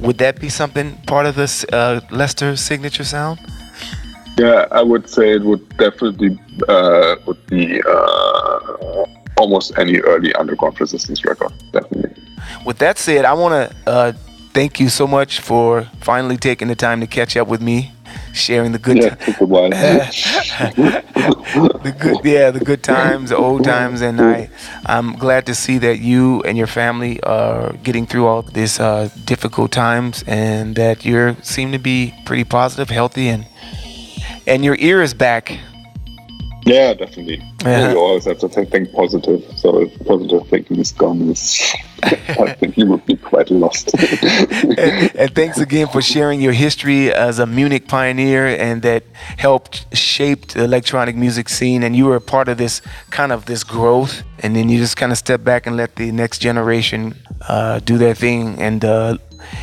[0.00, 3.38] Would that be something part of this uh, Lester signature sound?
[4.36, 6.36] Yeah, I would say it would definitely
[6.68, 9.06] uh, would be uh,
[9.36, 11.52] almost any early underground resistance record.
[11.70, 12.20] Definitely.
[12.66, 14.12] With that said, I want to uh,
[14.52, 17.92] thank you so much for finally taking the time to catch up with me
[18.32, 19.32] sharing the good yeah, t-
[21.82, 24.48] the good yeah the good times the old times and i
[24.86, 29.08] i'm glad to see that you and your family are getting through all these uh,
[29.24, 33.46] difficult times and that you seem to be pretty positive healthy and
[34.46, 35.58] and your ear is back
[36.64, 37.42] yeah, definitely.
[37.64, 37.92] Yeah.
[37.92, 39.42] You always have to think positive.
[39.56, 41.30] So if positive thinking is gone,
[42.02, 43.90] I think you would be quite lost.
[44.62, 49.04] and, and, thanks again for sharing your history as a Munich pioneer and that
[49.38, 51.82] helped shape the electronic music scene.
[51.82, 54.22] And you were a part of this kind of this growth.
[54.38, 57.14] And then you just kind of step back and let the next generation
[57.48, 58.60] uh, do their thing.
[58.60, 59.18] And uh,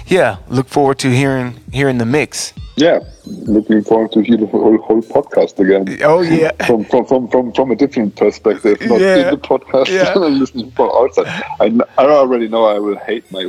[0.08, 4.78] yeah, look forward to hearing hearing the mix yeah, looking forward to hear the whole,
[4.78, 6.00] whole podcast again.
[6.02, 9.16] Oh yeah, from from from from, from a different perspective, not yeah.
[9.18, 10.14] in the podcast, yeah.
[10.16, 11.28] listening from outside.
[11.60, 13.42] I, I already know I will hate my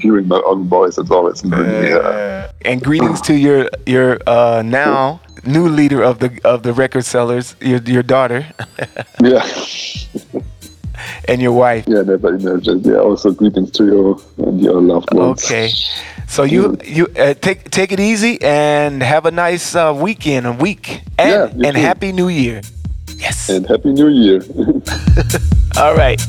[0.00, 0.98] hearing my own voice.
[0.98, 6.40] It's always really, uh, and greetings to your your uh, now new leader of the
[6.44, 8.46] of the record sellers, your your daughter.
[9.20, 9.46] yeah.
[11.28, 11.84] And your wife.
[11.86, 12.86] Yeah, never imagined.
[12.86, 15.44] Yeah, also greetings to you and your loved ones.
[15.44, 15.70] Okay.
[16.28, 20.52] So you you uh, take take it easy and have a nice uh, weekend, a
[20.52, 21.82] week, and yeah, and too.
[21.82, 22.62] happy New Year.
[23.16, 23.48] Yes.
[23.48, 24.42] And happy New Year.
[25.76, 26.20] All right.